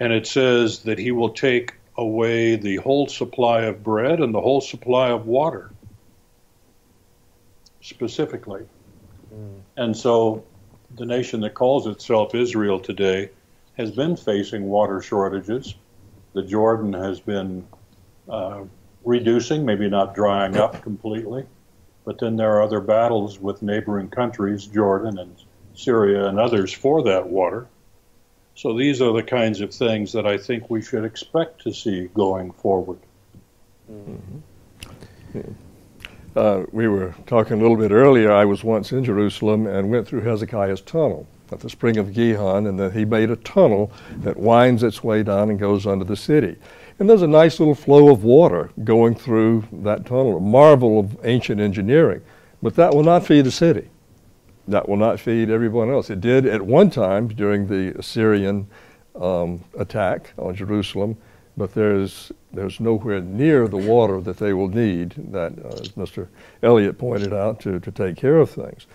And 0.00 0.12
it 0.12 0.26
says 0.26 0.80
that 0.80 0.98
he 0.98 1.12
will 1.12 1.30
take 1.30 1.74
away 1.96 2.56
the 2.56 2.76
whole 2.76 3.06
supply 3.06 3.62
of 3.62 3.82
bread 3.82 4.20
and 4.20 4.34
the 4.34 4.40
whole 4.40 4.60
supply 4.60 5.10
of 5.10 5.26
water, 5.26 5.70
specifically. 7.80 8.62
Mm. 9.34 9.60
And 9.76 9.96
so 9.96 10.44
the 10.96 11.06
nation 11.06 11.40
that 11.40 11.54
calls 11.54 11.86
itself 11.86 12.34
Israel 12.34 12.80
today 12.80 13.30
has 13.76 13.90
been 13.90 14.16
facing 14.16 14.64
water 14.64 15.02
shortages. 15.02 15.74
The 16.32 16.42
Jordan 16.42 16.92
has 16.92 17.20
been 17.20 17.66
uh, 18.28 18.64
reducing, 19.04 19.64
maybe 19.64 19.88
not 19.88 20.14
drying 20.14 20.56
up 20.56 20.82
completely. 20.82 21.44
But 22.04 22.18
then 22.18 22.36
there 22.36 22.52
are 22.56 22.62
other 22.62 22.80
battles 22.80 23.38
with 23.38 23.62
neighboring 23.62 24.08
countries, 24.08 24.66
Jordan 24.66 25.18
and 25.18 25.36
Syria 25.74 26.26
and 26.26 26.38
others, 26.38 26.72
for 26.72 27.02
that 27.04 27.28
water. 27.28 27.66
So 28.54 28.76
these 28.76 29.00
are 29.00 29.12
the 29.12 29.22
kinds 29.22 29.60
of 29.60 29.72
things 29.72 30.12
that 30.12 30.26
I 30.26 30.36
think 30.36 30.68
we 30.68 30.82
should 30.82 31.04
expect 31.04 31.62
to 31.62 31.72
see 31.72 32.06
going 32.14 32.50
forward. 32.52 32.98
Mm-hmm. 33.90 35.40
Uh, 36.34 36.64
we 36.72 36.88
were 36.88 37.14
talking 37.26 37.58
a 37.58 37.60
little 37.60 37.76
bit 37.76 37.90
earlier. 37.90 38.32
I 38.32 38.44
was 38.44 38.64
once 38.64 38.92
in 38.92 39.04
Jerusalem 39.04 39.66
and 39.66 39.90
went 39.90 40.08
through 40.08 40.22
Hezekiah's 40.22 40.80
tunnel 40.80 41.26
at 41.52 41.60
the 41.60 41.70
spring 41.70 41.96
of 41.96 42.12
Gihon, 42.12 42.66
and 42.66 42.78
then 42.78 42.92
he 42.92 43.04
made 43.04 43.30
a 43.30 43.36
tunnel 43.36 43.90
that 44.18 44.36
winds 44.36 44.82
its 44.82 45.02
way 45.02 45.22
down 45.22 45.50
and 45.50 45.58
goes 45.58 45.86
under 45.86 46.04
the 46.04 46.16
city. 46.16 46.56
And 46.98 47.08
there's 47.08 47.22
a 47.22 47.28
nice 47.28 47.60
little 47.60 47.76
flow 47.76 48.10
of 48.10 48.24
water 48.24 48.70
going 48.82 49.14
through 49.14 49.64
that 49.72 50.04
tunnel, 50.04 50.38
a 50.38 50.40
marvel 50.40 50.98
of 50.98 51.16
ancient 51.24 51.60
engineering. 51.60 52.22
But 52.60 52.74
that 52.74 52.92
will 52.92 53.04
not 53.04 53.24
feed 53.24 53.44
the 53.44 53.52
city. 53.52 53.88
That 54.66 54.88
will 54.88 54.96
not 54.96 55.20
feed 55.20 55.48
everyone 55.48 55.90
else. 55.90 56.10
It 56.10 56.20
did 56.20 56.44
at 56.44 56.60
one 56.60 56.90
time 56.90 57.28
during 57.28 57.68
the 57.68 57.96
Assyrian 57.98 58.66
um, 59.14 59.62
attack 59.78 60.32
on 60.38 60.56
Jerusalem, 60.56 61.16
but 61.56 61.72
there's, 61.72 62.32
there's 62.52 62.80
nowhere 62.80 63.20
near 63.20 63.68
the 63.68 63.76
water 63.76 64.20
that 64.20 64.38
they 64.38 64.52
will 64.52 64.68
need, 64.68 65.14
that, 65.32 65.52
uh, 65.64 65.68
as 65.80 65.90
Mr. 65.90 66.26
Elliott 66.62 66.98
pointed 66.98 67.32
out, 67.32 67.60
to, 67.60 67.80
to 67.80 67.90
take 67.90 68.16
care 68.16 68.38
of 68.38 68.50
things. 68.50 68.86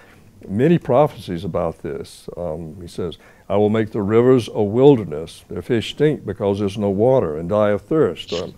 Many 0.47 0.77
prophecies 0.77 1.43
about 1.43 1.79
this. 1.79 2.27
Um, 2.35 2.79
he 2.81 2.87
says, 2.87 3.17
I 3.49 3.57
will 3.57 3.69
make 3.69 3.91
the 3.91 4.01
rivers 4.01 4.49
a 4.53 4.63
wilderness. 4.63 5.43
Their 5.49 5.61
fish 5.61 5.91
stink 5.91 6.25
because 6.25 6.59
there's 6.59 6.77
no 6.77 6.89
water 6.89 7.37
and 7.37 7.49
die 7.49 7.69
of 7.69 7.81
thirst. 7.81 8.33
Um, 8.33 8.53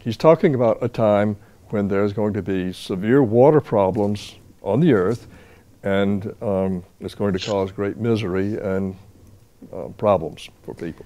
he's 0.00 0.16
talking 0.16 0.54
about 0.54 0.78
a 0.80 0.88
time 0.88 1.36
when 1.68 1.88
there's 1.88 2.12
going 2.12 2.34
to 2.34 2.42
be 2.42 2.72
severe 2.72 3.22
water 3.22 3.60
problems 3.60 4.36
on 4.62 4.80
the 4.80 4.92
earth, 4.92 5.26
and 5.82 6.34
um, 6.42 6.84
it's 7.00 7.14
going 7.14 7.32
to 7.32 7.38
cause 7.38 7.72
great 7.72 7.96
misery 7.96 8.58
and 8.58 8.96
uh, 9.72 9.88
problems 9.96 10.48
for 10.62 10.74
people. 10.74 11.04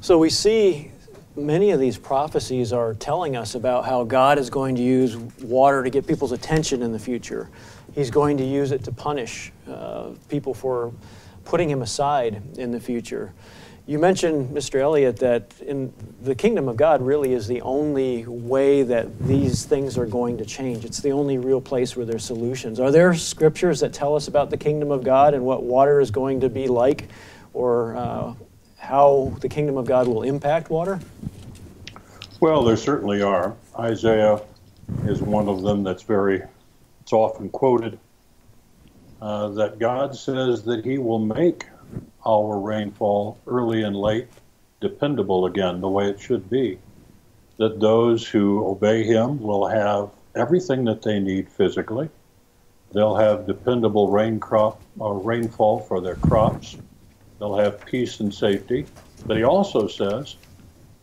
So 0.00 0.18
we 0.18 0.30
see 0.30 0.92
many 1.36 1.70
of 1.70 1.80
these 1.80 1.98
prophecies 1.98 2.72
are 2.72 2.94
telling 2.94 3.36
us 3.36 3.54
about 3.54 3.84
how 3.84 4.04
God 4.04 4.38
is 4.38 4.50
going 4.50 4.76
to 4.76 4.82
use 4.82 5.16
water 5.16 5.82
to 5.82 5.90
get 5.90 6.06
people's 6.06 6.32
attention 6.32 6.82
in 6.82 6.92
the 6.92 6.98
future. 6.98 7.48
He's 7.96 8.10
going 8.10 8.36
to 8.36 8.44
use 8.44 8.70
it 8.70 8.84
to 8.84 8.92
punish 8.92 9.50
uh, 9.68 10.10
people 10.28 10.54
for 10.54 10.92
putting 11.44 11.68
him 11.68 11.82
aside 11.82 12.42
in 12.58 12.70
the 12.70 12.78
future. 12.78 13.32
You 13.86 13.98
mentioned, 13.98 14.54
Mr. 14.54 14.80
Elliott, 14.80 15.16
that 15.20 15.58
in 15.60 15.92
the 16.20 16.34
kingdom 16.34 16.68
of 16.68 16.76
God 16.76 17.00
really 17.00 17.32
is 17.32 17.46
the 17.46 17.62
only 17.62 18.26
way 18.26 18.82
that 18.82 19.18
these 19.20 19.64
things 19.64 19.96
are 19.96 20.04
going 20.04 20.36
to 20.38 20.44
change. 20.44 20.84
It's 20.84 21.00
the 21.00 21.12
only 21.12 21.38
real 21.38 21.60
place 21.60 21.96
where 21.96 22.04
there's 22.04 22.24
solutions. 22.24 22.80
Are 22.80 22.90
there 22.90 23.14
scriptures 23.14 23.80
that 23.80 23.94
tell 23.94 24.14
us 24.14 24.28
about 24.28 24.50
the 24.50 24.56
kingdom 24.58 24.90
of 24.90 25.02
God 25.02 25.32
and 25.32 25.44
what 25.44 25.62
water 25.62 25.98
is 25.98 26.10
going 26.10 26.40
to 26.40 26.50
be 26.50 26.66
like, 26.66 27.08
or 27.54 27.96
uh, 27.96 28.34
how 28.76 29.32
the 29.40 29.48
kingdom 29.48 29.78
of 29.78 29.86
God 29.86 30.06
will 30.06 30.22
impact 30.22 30.68
water? 30.68 31.00
Well, 32.40 32.62
there 32.62 32.76
certainly 32.76 33.22
are. 33.22 33.56
Isaiah 33.78 34.42
is 35.06 35.22
one 35.22 35.48
of 35.48 35.62
them 35.62 35.82
that's 35.82 36.02
very, 36.02 36.42
it's 37.06 37.12
often 37.12 37.48
quoted. 37.50 38.00
Uh, 39.22 39.46
that 39.50 39.78
God 39.78 40.16
says 40.16 40.64
that 40.64 40.84
He 40.84 40.98
will 40.98 41.20
make 41.20 41.64
our 42.26 42.58
rainfall 42.58 43.38
early 43.46 43.84
and 43.84 43.94
late 43.94 44.26
dependable 44.80 45.46
again, 45.46 45.80
the 45.80 45.88
way 45.88 46.08
it 46.08 46.18
should 46.18 46.50
be. 46.50 46.80
That 47.58 47.78
those 47.78 48.26
who 48.26 48.66
obey 48.66 49.04
Him 49.04 49.40
will 49.40 49.68
have 49.68 50.10
everything 50.34 50.84
that 50.86 51.02
they 51.02 51.20
need 51.20 51.48
physically. 51.48 52.10
They'll 52.92 53.14
have 53.14 53.46
dependable 53.46 54.10
rain 54.10 54.40
crop 54.40 54.82
or 54.98 55.14
uh, 55.14 55.22
rainfall 55.22 55.78
for 55.82 56.00
their 56.00 56.16
crops. 56.16 56.76
They'll 57.38 57.56
have 57.56 57.86
peace 57.86 58.18
and 58.18 58.34
safety. 58.34 58.84
But 59.28 59.36
He 59.36 59.44
also 59.44 59.86
says 59.86 60.34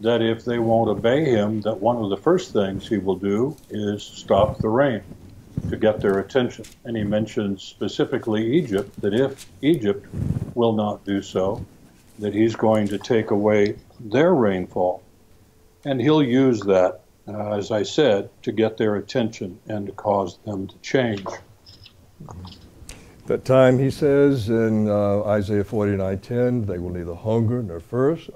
that 0.02 0.22
if 0.22 0.44
they 0.44 0.60
won't 0.60 0.90
obey 0.90 1.24
Him, 1.24 1.62
that 1.62 1.80
one 1.80 1.96
of 2.04 2.10
the 2.10 2.18
first 2.18 2.52
things 2.52 2.90
He 2.90 2.98
will 2.98 3.16
do 3.16 3.56
is 3.70 4.04
stop 4.04 4.60
the 4.60 4.68
rain 4.68 5.02
to 5.70 5.78
get 5.78 6.00
their 6.02 6.20
attention. 6.20 6.66
And 6.84 6.96
he 6.96 7.04
mentions 7.04 7.64
specifically 7.64 8.58
Egypt, 8.58 8.90
that 9.02 9.14
if 9.14 9.46
Egypt 9.62 10.06
will 10.56 10.74
not 10.74 11.04
do 11.06 11.22
so, 11.22 11.66
that 12.20 12.34
he's 12.34 12.56
going 12.56 12.88
to 12.90 12.98
take 12.98 13.32
away 13.32 13.76
their 14.00 14.34
rainfall. 14.34 15.04
And 15.86 16.00
he'll 16.00 16.24
use 16.24 16.60
that, 16.62 17.02
uh, 17.28 17.58
as 17.58 17.72
I 17.72 17.84
said, 17.84 18.30
to 18.44 18.52
get 18.52 18.78
their 18.78 18.96
attention 18.96 19.60
and 19.68 19.88
to 19.88 19.92
cause 19.94 20.38
them 20.46 20.68
to 20.68 20.78
change. 20.80 21.26
That 23.26 23.46
time, 23.46 23.80
he 23.80 23.90
says 23.90 24.50
in 24.50 24.90
uh, 24.90 25.24
Isaiah 25.24 25.64
49:10, 25.64 26.68
they 26.68 26.78
will 26.78 26.90
neither 26.90 27.16
hunger 27.16 27.64
nor 27.64 27.80
thirst, 27.80 28.30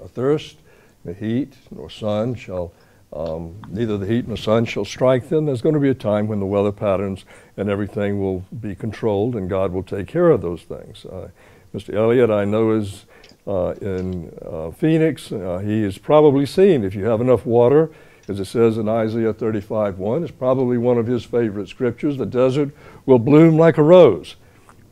nor 1.04 1.14
heat 1.14 1.54
nor 1.70 1.90
sun 1.90 2.34
shall 2.34 2.72
um, 3.12 3.60
neither 3.68 3.96
the 3.96 4.06
heat 4.06 4.28
nor 4.28 4.36
the 4.36 4.42
sun 4.42 4.64
shall 4.64 4.84
strike 4.84 5.28
them. 5.28 5.46
There's 5.46 5.62
going 5.62 5.74
to 5.74 5.80
be 5.80 5.88
a 5.88 5.94
time 5.94 6.28
when 6.28 6.40
the 6.40 6.46
weather 6.46 6.72
patterns 6.72 7.24
and 7.56 7.68
everything 7.68 8.20
will 8.20 8.44
be 8.60 8.74
controlled, 8.74 9.34
and 9.34 9.48
God 9.48 9.72
will 9.72 9.82
take 9.82 10.06
care 10.06 10.30
of 10.30 10.42
those 10.42 10.62
things. 10.62 11.04
Uh, 11.06 11.28
Mr. 11.74 11.94
Elliott, 11.94 12.30
I 12.30 12.44
know, 12.44 12.72
is 12.72 13.06
uh, 13.46 13.74
in 13.80 14.32
uh, 14.44 14.70
Phoenix. 14.70 15.32
Uh, 15.32 15.58
he 15.58 15.82
has 15.82 15.96
probably 15.98 16.44
seen 16.44 16.84
if 16.84 16.94
you 16.94 17.06
have 17.06 17.20
enough 17.20 17.46
water, 17.46 17.90
as 18.28 18.38
it 18.38 18.44
says 18.44 18.76
in 18.76 18.88
Isaiah 18.88 19.32
35:1, 19.32 20.22
it's 20.22 20.30
probably 20.32 20.76
one 20.76 20.98
of 20.98 21.06
his 21.06 21.24
favorite 21.24 21.68
scriptures. 21.68 22.18
The 22.18 22.26
desert 22.26 22.70
will 23.06 23.18
bloom 23.18 23.56
like 23.56 23.78
a 23.78 23.82
rose. 23.82 24.36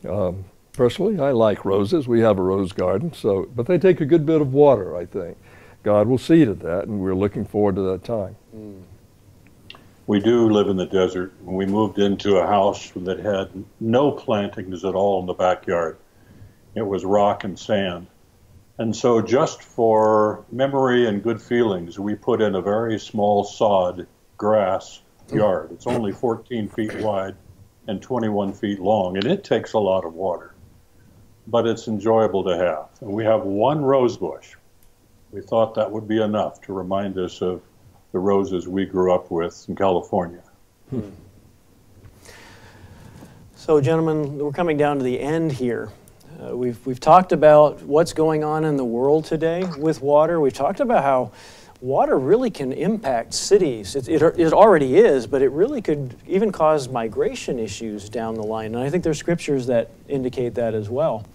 Um, 0.07 0.45
personally, 0.73 1.19
I 1.19 1.31
like 1.31 1.65
roses. 1.65 2.07
We 2.07 2.21
have 2.21 2.39
a 2.39 2.41
rose 2.41 2.71
garden, 2.71 3.13
so 3.13 3.47
but 3.55 3.67
they 3.67 3.77
take 3.77 4.01
a 4.01 4.05
good 4.05 4.25
bit 4.25 4.41
of 4.41 4.53
water, 4.53 4.95
I 4.97 5.05
think. 5.05 5.37
God 5.83 6.07
will 6.07 6.17
see 6.17 6.43
to 6.45 6.53
that, 6.53 6.85
and 6.85 6.99
we're 6.99 7.15
looking 7.15 7.45
forward 7.45 7.75
to 7.75 7.81
that 7.91 8.03
time. 8.03 8.35
We 10.05 10.19
do 10.19 10.49
live 10.49 10.67
in 10.67 10.77
the 10.77 10.85
desert. 10.85 11.33
We 11.43 11.65
moved 11.65 11.99
into 11.99 12.37
a 12.37 12.47
house 12.47 12.91
that 12.95 13.19
had 13.19 13.49
no 13.79 14.11
plantings 14.11 14.85
at 14.85 14.95
all 14.95 15.19
in 15.19 15.25
the 15.25 15.33
backyard. 15.33 15.97
It 16.75 16.85
was 16.85 17.03
rock 17.03 17.43
and 17.43 17.57
sand. 17.57 18.07
And 18.77 18.95
so, 18.95 19.21
just 19.21 19.63
for 19.63 20.45
memory 20.51 21.07
and 21.07 21.23
good 21.23 21.41
feelings, 21.41 21.99
we 21.99 22.15
put 22.15 22.41
in 22.41 22.55
a 22.55 22.61
very 22.61 22.99
small 22.99 23.43
sod 23.43 24.07
grass 24.37 25.01
yard. 25.33 25.71
It's 25.71 25.87
only 25.87 26.11
14 26.11 26.69
feet 26.69 26.93
wide 27.01 27.35
and 27.87 28.01
21 28.01 28.53
feet 28.53 28.79
long, 28.79 29.17
and 29.17 29.25
it 29.25 29.43
takes 29.43 29.73
a 29.73 29.79
lot 29.79 30.05
of 30.05 30.13
water. 30.13 30.53
But 31.47 31.65
it's 31.65 31.87
enjoyable 31.87 32.43
to 32.43 32.57
have. 32.57 32.89
And 33.01 33.11
we 33.11 33.23
have 33.23 33.43
one 33.43 33.81
rose 33.81 34.17
bush 34.17 34.55
we 35.37 35.43
thought 35.43 35.75
that 35.75 35.91
would 35.91 36.07
be 36.07 36.19
enough 36.19 36.59
to 36.61 36.73
remind 36.73 37.15
us 37.19 37.43
of 37.43 37.61
the 38.11 38.17
roses 38.17 38.67
we 38.67 38.85
grew 38.85 39.13
up 39.13 39.29
with 39.29 39.65
in 39.69 39.75
California. 39.75 40.41
Hmm. 40.89 41.09
So, 43.55 43.79
gentlemen, 43.79 44.39
we're 44.39 44.51
coming 44.51 44.77
down 44.77 44.97
to 44.97 45.03
the 45.03 45.19
end 45.19 45.51
here. 45.51 45.91
Uh, 46.41 46.57
we've, 46.57 46.83
we've 46.87 46.99
talked 46.99 47.33
about 47.33 47.83
what's 47.83 48.13
going 48.13 48.43
on 48.43 48.65
in 48.65 48.77
the 48.77 48.85
world 48.85 49.25
today 49.25 49.63
with 49.77 50.01
water. 50.01 50.41
We've 50.41 50.53
talked 50.53 50.79
about 50.79 51.03
how 51.03 51.31
water 51.81 52.17
really 52.17 52.49
can 52.49 52.73
impact 52.73 53.35
cities. 53.35 53.95
It, 53.95 54.09
it, 54.09 54.23
it, 54.39 54.53
already 54.53 54.97
is, 54.97 55.27
but 55.27 55.43
it 55.43 55.49
really 55.49 55.83
could 55.83 56.15
even 56.25 56.51
cause 56.51 56.89
migration 56.89 57.59
issues 57.59 58.09
down 58.09 58.33
the 58.33 58.43
line. 58.43 58.73
And 58.73 58.83
I 58.83 58.89
think 58.89 59.03
there's 59.03 59.19
scriptures 59.19 59.67
that 59.67 59.91
indicate 60.07 60.55
that 60.55 60.73
as 60.73 60.89
well. 60.89 61.27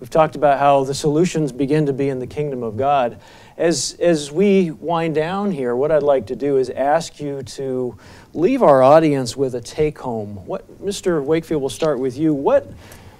We've 0.00 0.10
talked 0.10 0.34
about 0.34 0.58
how 0.58 0.84
the 0.84 0.94
solutions 0.94 1.52
begin 1.52 1.86
to 1.86 1.92
be 1.92 2.08
in 2.08 2.18
the 2.18 2.26
kingdom 2.26 2.62
of 2.62 2.76
God. 2.76 3.20
As, 3.56 3.96
as 4.00 4.32
we 4.32 4.72
wind 4.72 5.14
down 5.14 5.52
here, 5.52 5.76
what 5.76 5.92
I'd 5.92 6.02
like 6.02 6.26
to 6.26 6.36
do 6.36 6.56
is 6.56 6.70
ask 6.70 7.20
you 7.20 7.42
to 7.42 7.96
leave 8.32 8.64
our 8.64 8.82
audience 8.82 9.36
with 9.36 9.54
a 9.54 9.60
take 9.60 9.98
home. 9.98 10.44
What, 10.44 10.84
Mr. 10.84 11.22
Wakefield, 11.22 11.62
we'll 11.62 11.68
start 11.68 12.00
with 12.00 12.16
you. 12.18 12.34
What, 12.34 12.72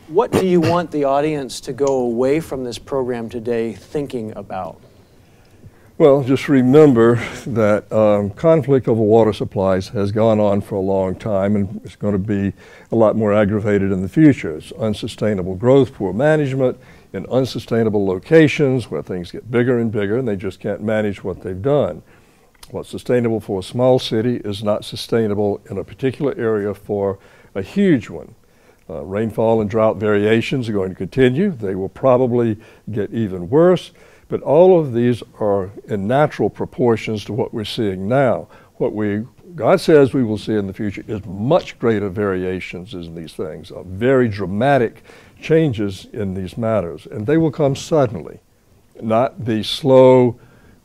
what 0.09 0.33
do 0.33 0.45
you 0.45 0.61
want 0.61 0.91
the 0.91 1.05
audience 1.05 1.61
to 1.63 1.73
go 1.73 2.01
away 2.01 2.41
from 2.41 2.65
this 2.65 2.79
program 2.79 3.29
today 3.29 3.75
thinking 3.75 4.33
about? 4.37 4.81
Well, 5.99 6.25
just 6.25 6.49
remember 6.49 7.23
that 7.47 7.91
um, 7.93 8.31
conflict 8.31 8.89
over 8.89 9.01
water 9.01 9.33
supplies 9.33 9.87
has 9.91 10.11
gone 10.11 10.41
on 10.41 10.61
for 10.61 10.75
a 10.75 10.81
long 10.81 11.15
time 11.15 11.55
and 11.55 11.81
it's 11.85 11.95
going 11.95 12.15
to 12.15 12.19
be 12.19 12.53
a 12.91 12.97
lot 12.97 13.15
more 13.15 13.33
aggravated 13.33 13.93
in 13.93 14.03
the 14.03 14.09
future. 14.09 14.57
It's 14.57 14.73
unsustainable 14.73 15.55
growth, 15.55 15.95
poor 15.95 16.13
management 16.13 16.81
in 17.15 17.25
unsustainable 17.27 18.05
locations 18.05 18.91
where 18.91 19.03
things 19.03 19.31
get 19.31 19.49
bigger 19.49 19.79
and 19.79 19.93
bigger 19.93 20.19
and 20.19 20.27
they 20.27 20.35
just 20.35 20.59
can't 20.59 20.83
manage 20.83 21.23
what 21.23 21.43
they've 21.43 21.63
done. 21.63 22.03
What's 22.73 22.89
sustainable 22.89 23.39
for 23.39 23.61
a 23.61 23.63
small 23.63 24.01
city 24.01 24.37
is 24.45 24.65
not 24.65 24.85
sustainable 24.85 25.61
in 25.71 25.79
a 25.79 25.85
particular 25.85 26.35
area 26.37 26.75
for 26.75 27.21
a 27.55 27.63
huge 27.63 28.11
one. 28.11 28.35
Uh, 28.91 29.03
rainfall 29.03 29.61
and 29.61 29.71
drought 29.71 29.97
variations 29.97 30.69
are 30.69 30.73
going 30.73 30.91
to 30.91 30.97
continue. 30.97 31.53
They 31.53 31.77
will 31.77 31.89
probably 31.89 32.59
get 32.91 33.15
even 33.15 33.49
worse. 33.49 33.93
But 34.29 34.43
all 34.43 34.81
of 34.81 34.93
these 34.93 35.23
are 35.39 35.71
in 35.87 36.09
natural 36.09 36.51
proportions 36.51 37.25
to 37.27 37.33
what 37.33 37.55
we're 37.55 37.65
seeing 37.65 38.09
now. 38.09 38.49
What 38.79 38.93
we 38.93 39.25
God 39.55 39.81
says 39.81 40.13
we 40.13 40.25
will 40.25 40.39
see 40.39 40.55
in 40.55 40.67
the 40.67 40.73
future 40.73 41.05
is 41.07 41.25
much 41.27 41.79
greater 41.79 42.09
variations 42.09 42.93
in 42.93 43.15
these 43.15 43.35
things, 43.35 43.71
uh, 43.71 43.85
very 43.85 44.29
dramatic 44.29 45.05
changes 45.41 46.07
in 46.13 46.35
these 46.35 46.57
matters, 46.57 47.07
and 47.07 47.27
they 47.27 47.37
will 47.37 47.51
come 47.51 47.77
suddenly, 47.77 48.41
not 49.01 49.45
the 49.45 49.63
slow, 49.63 50.39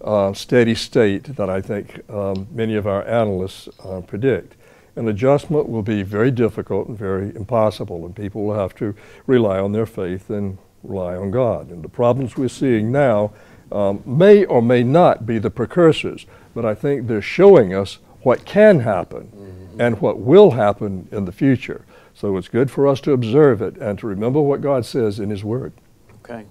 uh, 0.03 0.33
steady 0.33 0.75
state 0.75 1.35
that 1.35 1.49
I 1.49 1.61
think 1.61 2.09
um, 2.09 2.47
many 2.51 2.75
of 2.75 2.87
our 2.87 3.05
analysts 3.07 3.69
uh, 3.83 4.01
predict. 4.01 4.55
An 4.95 5.07
adjustment 5.07 5.69
will 5.69 5.83
be 5.83 6.03
very 6.03 6.31
difficult 6.31 6.87
and 6.87 6.97
very 6.97 7.35
impossible, 7.35 8.05
and 8.05 8.15
people 8.15 8.43
will 8.43 8.55
have 8.55 8.75
to 8.75 8.95
rely 9.27 9.59
on 9.59 9.71
their 9.71 9.85
faith 9.85 10.29
and 10.29 10.57
rely 10.83 11.15
on 11.15 11.31
God. 11.31 11.69
And 11.69 11.83
the 11.83 11.89
problems 11.89 12.35
we're 12.35 12.47
seeing 12.49 12.91
now 12.91 13.31
um, 13.71 14.01
may 14.05 14.45
or 14.45 14.61
may 14.61 14.83
not 14.83 15.25
be 15.25 15.37
the 15.37 15.49
precursors, 15.49 16.25
but 16.55 16.65
I 16.65 16.75
think 16.75 17.07
they're 17.07 17.21
showing 17.21 17.73
us 17.73 17.99
what 18.23 18.45
can 18.45 18.79
happen 18.81 19.31
mm-hmm. 19.33 19.81
and 19.81 20.01
what 20.01 20.19
will 20.19 20.51
happen 20.51 21.07
in 21.11 21.25
the 21.25 21.31
future. 21.31 21.85
So 22.19 22.35
it's 22.35 22.49
good 22.49 22.69
for 22.69 22.85
us 22.85 22.99
to 23.01 23.13
observe 23.13 23.61
it 23.61 23.77
and 23.77 23.97
to 23.99 24.07
remember 24.07 24.41
what 24.41 24.59
God 24.59 24.85
says 24.85 25.21
in 25.21 25.29
His 25.29 25.41
Word. 25.41 25.71
Okay, 26.19 26.43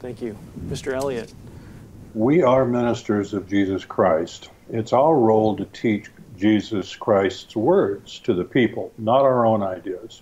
thank 0.00 0.20
you. 0.20 0.36
Mr. 0.66 0.92
Elliott. 0.92 1.32
We 2.14 2.42
are 2.42 2.64
ministers 2.64 3.32
of 3.32 3.48
Jesus 3.48 3.84
Christ. 3.84 4.50
It's 4.70 4.92
our 4.92 5.16
role 5.16 5.56
to 5.56 5.66
teach 5.66 6.10
Jesus 6.36 6.96
Christ's 6.96 7.54
words 7.54 8.18
to 8.24 8.34
the 8.34 8.42
people, 8.42 8.92
not 8.98 9.20
our 9.20 9.46
own 9.46 9.62
ideas. 9.62 10.20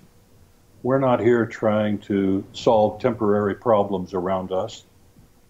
We're 0.83 0.99
not 0.99 1.21
here 1.21 1.47
trying 1.47 1.99
to 2.01 2.45
solve 2.53 3.01
temporary 3.01 3.55
problems 3.55 4.13
around 4.13 4.53
us, 4.53 4.85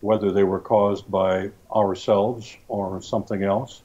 whether 0.03 0.30
they 0.30 0.45
were 0.45 0.61
caused 0.61 1.11
by 1.11 1.51
ourselves 1.74 2.57
or 2.68 3.03
something 3.03 3.43
else. 3.43 3.82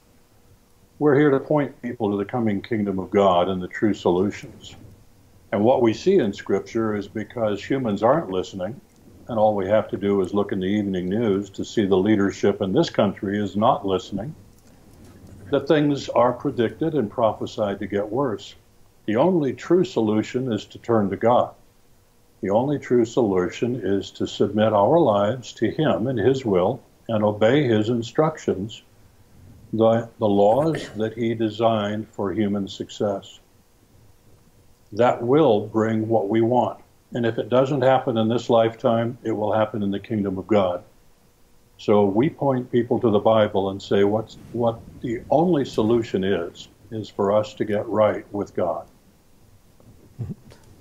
We're 1.00 1.18
here 1.18 1.30
to 1.30 1.40
point 1.40 1.82
people 1.82 2.12
to 2.12 2.16
the 2.16 2.24
coming 2.24 2.62
kingdom 2.62 3.00
of 3.00 3.10
God 3.10 3.48
and 3.48 3.60
the 3.60 3.66
true 3.66 3.94
solutions. 3.94 4.76
And 5.52 5.64
what 5.64 5.82
we 5.82 5.94
see 5.94 6.16
in 6.16 6.32
Scripture 6.32 6.94
is 6.94 7.08
because 7.08 7.64
humans 7.64 8.02
aren't 8.02 8.30
listening, 8.30 8.80
and 9.28 9.38
all 9.38 9.54
we 9.54 9.68
have 9.68 9.88
to 9.90 9.96
do 9.96 10.20
is 10.20 10.34
look 10.34 10.52
in 10.52 10.60
the 10.60 10.66
evening 10.66 11.08
news 11.08 11.50
to 11.50 11.64
see 11.64 11.86
the 11.86 11.96
leadership 11.96 12.60
in 12.60 12.72
this 12.72 12.90
country 12.90 13.38
is 13.38 13.56
not 13.56 13.86
listening, 13.86 14.34
that 15.50 15.68
things 15.68 16.08
are 16.10 16.32
predicted 16.32 16.94
and 16.94 17.10
prophesied 17.10 17.78
to 17.78 17.86
get 17.86 18.12
worse. 18.12 18.54
The 19.06 19.16
only 19.16 19.54
true 19.54 19.84
solution 19.84 20.52
is 20.52 20.66
to 20.66 20.78
turn 20.78 21.10
to 21.10 21.16
God. 21.16 21.54
The 22.42 22.50
only 22.50 22.78
true 22.78 23.04
solution 23.04 23.76
is 23.76 24.10
to 24.12 24.26
submit 24.26 24.72
our 24.72 25.00
lives 25.00 25.52
to 25.54 25.70
Him 25.70 26.06
and 26.06 26.18
His 26.18 26.44
will 26.44 26.82
and 27.08 27.24
obey 27.24 27.64
his 27.64 27.88
instructions, 27.88 28.82
the, 29.72 30.08
the 30.18 30.28
laws 30.28 30.88
that 30.96 31.14
he 31.14 31.34
designed 31.34 32.06
for 32.08 32.32
human 32.32 32.68
success. 32.68 33.40
That 34.92 35.22
will 35.22 35.66
bring 35.66 36.08
what 36.08 36.28
we 36.28 36.40
want. 36.40 36.80
And 37.12 37.24
if 37.24 37.38
it 37.38 37.48
doesn't 37.48 37.82
happen 37.82 38.18
in 38.18 38.28
this 38.28 38.50
lifetime, 38.50 39.18
it 39.22 39.32
will 39.32 39.52
happen 39.52 39.82
in 39.82 39.90
the 39.90 40.00
kingdom 40.00 40.38
of 40.38 40.46
God. 40.46 40.84
So 41.78 42.04
we 42.04 42.28
point 42.28 42.70
people 42.72 42.98
to 43.00 43.10
the 43.10 43.18
Bible 43.18 43.70
and 43.70 43.80
say 43.80 44.04
what's, 44.04 44.36
what 44.52 44.80
the 45.00 45.22
only 45.30 45.64
solution 45.64 46.24
is, 46.24 46.68
is 46.90 47.08
for 47.08 47.32
us 47.32 47.54
to 47.54 47.64
get 47.64 47.86
right 47.86 48.26
with 48.32 48.54
God. 48.54 48.86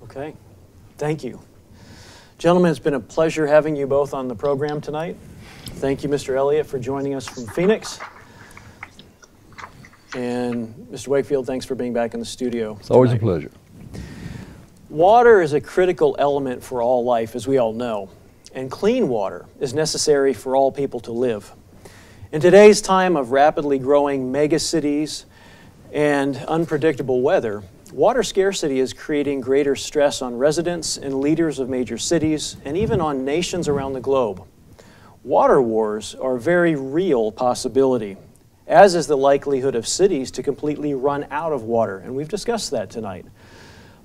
Okay. 0.03 0.33
Thank 0.97 1.23
you. 1.23 1.39
Gentlemen, 2.39 2.71
it's 2.71 2.79
been 2.79 2.95
a 2.95 2.99
pleasure 2.99 3.45
having 3.45 3.75
you 3.75 3.87
both 3.87 4.13
on 4.13 4.27
the 4.27 4.35
program 4.35 4.81
tonight. 4.81 5.15
Thank 5.65 6.03
you, 6.03 6.09
Mr. 6.09 6.35
Elliott, 6.35 6.65
for 6.65 6.79
joining 6.79 7.13
us 7.13 7.27
from 7.27 7.45
Phoenix. 7.47 7.99
And 10.15 10.73
Mr. 10.91 11.09
Wakefield, 11.09 11.45
thanks 11.45 11.65
for 11.65 11.75
being 11.75 11.93
back 11.93 12.13
in 12.13 12.19
the 12.19 12.25
studio. 12.25 12.75
It's 12.79 12.89
always 12.89 13.11
a 13.11 13.17
pleasure. 13.17 13.51
Water 14.89 15.41
is 15.41 15.51
a 15.51 15.59
critical 15.59 16.15
element 16.17 16.63
for 16.63 16.81
all 16.81 17.03
life, 17.03 17.35
as 17.35 17.45
we 17.45 17.57
all 17.57 17.73
know, 17.73 18.09
and 18.53 18.71
clean 18.71 19.09
water 19.09 19.45
is 19.59 19.73
necessary 19.73 20.33
for 20.33 20.55
all 20.55 20.71
people 20.71 21.01
to 21.01 21.11
live. 21.11 21.51
In 22.31 22.39
today's 22.39 22.81
time 22.81 23.17
of 23.17 23.31
rapidly 23.31 23.79
growing 23.79 24.31
megacities 24.31 25.25
and 25.91 26.37
unpredictable 26.37 27.21
weather, 27.21 27.63
water 27.91 28.23
scarcity 28.23 28.79
is 28.79 28.93
creating 28.93 29.41
greater 29.41 29.75
stress 29.75 30.21
on 30.21 30.37
residents 30.37 30.95
and 30.95 31.19
leaders 31.19 31.59
of 31.59 31.67
major 31.67 31.97
cities 31.97 32.55
and 32.63 32.77
even 32.77 33.01
on 33.01 33.25
nations 33.25 33.67
around 33.67 33.91
the 33.91 33.99
globe. 33.99 34.41
Water 35.21 35.61
wars 35.61 36.15
are 36.15 36.37
a 36.37 36.39
very 36.39 36.75
real 36.75 37.33
possibility, 37.33 38.15
as 38.67 38.95
is 38.95 39.05
the 39.05 39.17
likelihood 39.17 39.75
of 39.75 39.85
cities 39.85 40.31
to 40.31 40.41
completely 40.41 40.93
run 40.93 41.27
out 41.29 41.51
of 41.51 41.63
water, 41.63 41.97
and 41.97 42.15
we've 42.15 42.29
discussed 42.29 42.71
that 42.71 42.89
tonight. 42.89 43.25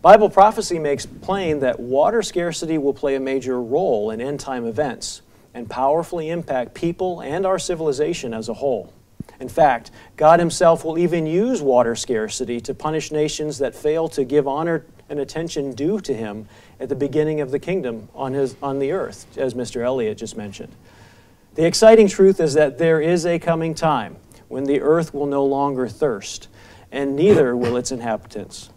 Bible 0.03 0.29
prophecy 0.29 0.81
makes 0.81 1.07
plain 1.07 1.61
that 1.61 1.79
water 1.79 2.23
scarcity 2.23 2.77
will 2.77 2.93
play 2.93 3.15
a 3.15 3.21
major 3.21 3.63
role 3.63 4.11
in 4.11 4.21
end 4.21 4.41
time 4.41 4.67
events 4.67 5.23
and 5.55 5.71
powerfully 5.71 6.29
impact 6.29 6.75
people 6.75 7.21
and 7.21 7.47
our 7.47 7.57
civilization 7.57 8.35
as 8.35 8.49
a 8.49 8.55
whole. 8.55 8.93
In 9.39 9.49
fact, 9.49 9.93
God 10.17 10.41
Himself 10.41 10.85
will 10.85 10.99
even 10.99 11.25
use 11.25 11.63
water 11.63 11.95
scarcity 11.95 12.61
to 12.63 12.75
punish 12.75 13.13
nations 13.13 13.59
that 13.59 13.77
fail 13.77 14.09
to 14.09 14.25
give 14.25 14.49
honor 14.49 14.85
and 15.09 15.21
attention 15.21 15.73
due 15.73 16.01
to 16.01 16.13
Him 16.13 16.49
at 16.81 16.89
the 16.89 16.97
beginning 16.97 17.41
of 17.41 17.53
the 17.53 17.61
kingdom 17.61 18.09
on, 18.13 18.33
his, 18.33 18.57
on 18.61 18.81
the 18.81 18.91
earth, 18.91 19.27
as 19.39 19.55
Mr. 19.55 19.85
Elliott 19.85 20.19
just 20.19 20.37
mentioned. 20.37 20.75
The 21.55 21.65
exciting 21.65 22.09
truth 22.09 22.41
is 22.41 22.55
that 22.55 22.77
there 22.77 23.01
is 23.01 23.25
a 23.25 23.39
coming 23.39 23.73
time 23.73 24.17
when 24.49 24.65
the 24.65 24.81
earth 24.81 25.15
will 25.15 25.27
no 25.27 25.45
longer 25.45 25.87
thirst, 25.87 26.49
and 26.91 27.15
neither 27.15 27.57
will 27.57 27.77
its 27.77 27.93
inhabitants. 27.93 28.71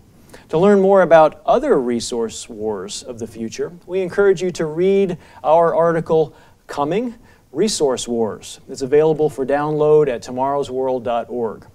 To 0.50 0.60
learn 0.60 0.80
more 0.80 1.02
about 1.02 1.42
other 1.44 1.82
resource 1.82 2.48
wars 2.48 3.02
of 3.02 3.18
the 3.18 3.26
future, 3.26 3.72
we 3.88 4.02
encourage 4.02 4.44
you 4.44 4.52
to 4.52 4.66
read 4.66 5.18
our 5.44 5.74
article, 5.74 6.36
Coming 6.68 7.16
Resource 7.52 8.08
Wars. 8.08 8.60
It's 8.70 8.84
available 8.84 9.28
for 9.28 9.44
download 9.44 10.08
at 10.08 10.22
tomorrowsworld.org. 10.22 11.68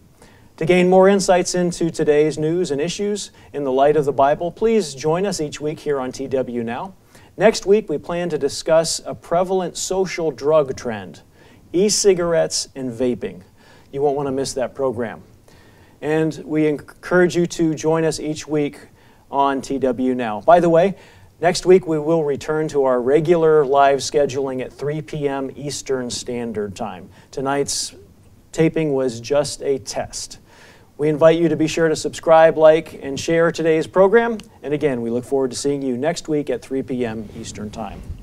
To 0.58 0.66
gain 0.66 0.88
more 0.88 1.08
insights 1.08 1.56
into 1.56 1.90
today's 1.90 2.38
news 2.38 2.70
and 2.70 2.80
issues 2.80 3.32
in 3.52 3.64
the 3.64 3.72
light 3.72 3.96
of 3.96 4.04
the 4.04 4.12
Bible, 4.12 4.52
please 4.52 4.94
join 4.94 5.26
us 5.26 5.40
each 5.40 5.60
week 5.60 5.80
here 5.80 5.98
on 5.98 6.12
TW 6.12 6.62
Now. 6.62 6.94
Next 7.36 7.66
week, 7.66 7.88
we 7.88 7.98
plan 7.98 8.28
to 8.28 8.38
discuss 8.38 9.00
a 9.04 9.14
prevalent 9.16 9.76
social 9.78 10.30
drug 10.30 10.76
trend 10.76 11.22
e 11.72 11.88
cigarettes 11.88 12.68
and 12.76 12.92
vaping. 12.92 13.42
You 13.90 14.02
won't 14.02 14.16
want 14.16 14.28
to 14.28 14.32
miss 14.32 14.52
that 14.52 14.76
program. 14.76 15.22
And 16.00 16.36
we 16.44 16.66
encourage 16.66 17.36
you 17.36 17.46
to 17.46 17.74
join 17.74 18.04
us 18.04 18.20
each 18.20 18.46
week 18.46 18.78
on 19.30 19.60
TW 19.60 20.14
Now. 20.14 20.40
By 20.40 20.60
the 20.60 20.68
way, 20.68 20.96
next 21.40 21.66
week 21.66 21.86
we 21.86 21.98
will 21.98 22.24
return 22.24 22.68
to 22.68 22.84
our 22.84 23.00
regular 23.00 23.64
live 23.64 23.98
scheduling 23.98 24.62
at 24.62 24.72
3 24.72 25.02
p.m. 25.02 25.50
Eastern 25.56 26.10
Standard 26.10 26.74
Time. 26.74 27.10
Tonight's 27.30 27.94
taping 28.52 28.92
was 28.92 29.20
just 29.20 29.62
a 29.62 29.78
test. 29.78 30.38
We 30.96 31.08
invite 31.08 31.38
you 31.38 31.48
to 31.48 31.56
be 31.56 31.66
sure 31.66 31.88
to 31.88 31.96
subscribe, 31.96 32.58
like, 32.58 32.92
and 33.02 33.18
share 33.18 33.50
today's 33.50 33.86
program. 33.86 34.36
And 34.62 34.74
again, 34.74 35.00
we 35.00 35.08
look 35.08 35.24
forward 35.24 35.50
to 35.50 35.56
seeing 35.56 35.80
you 35.80 35.96
next 35.96 36.28
week 36.28 36.50
at 36.50 36.60
3 36.60 36.82
p.m. 36.82 37.28
Eastern 37.34 37.70
Time. 37.70 38.19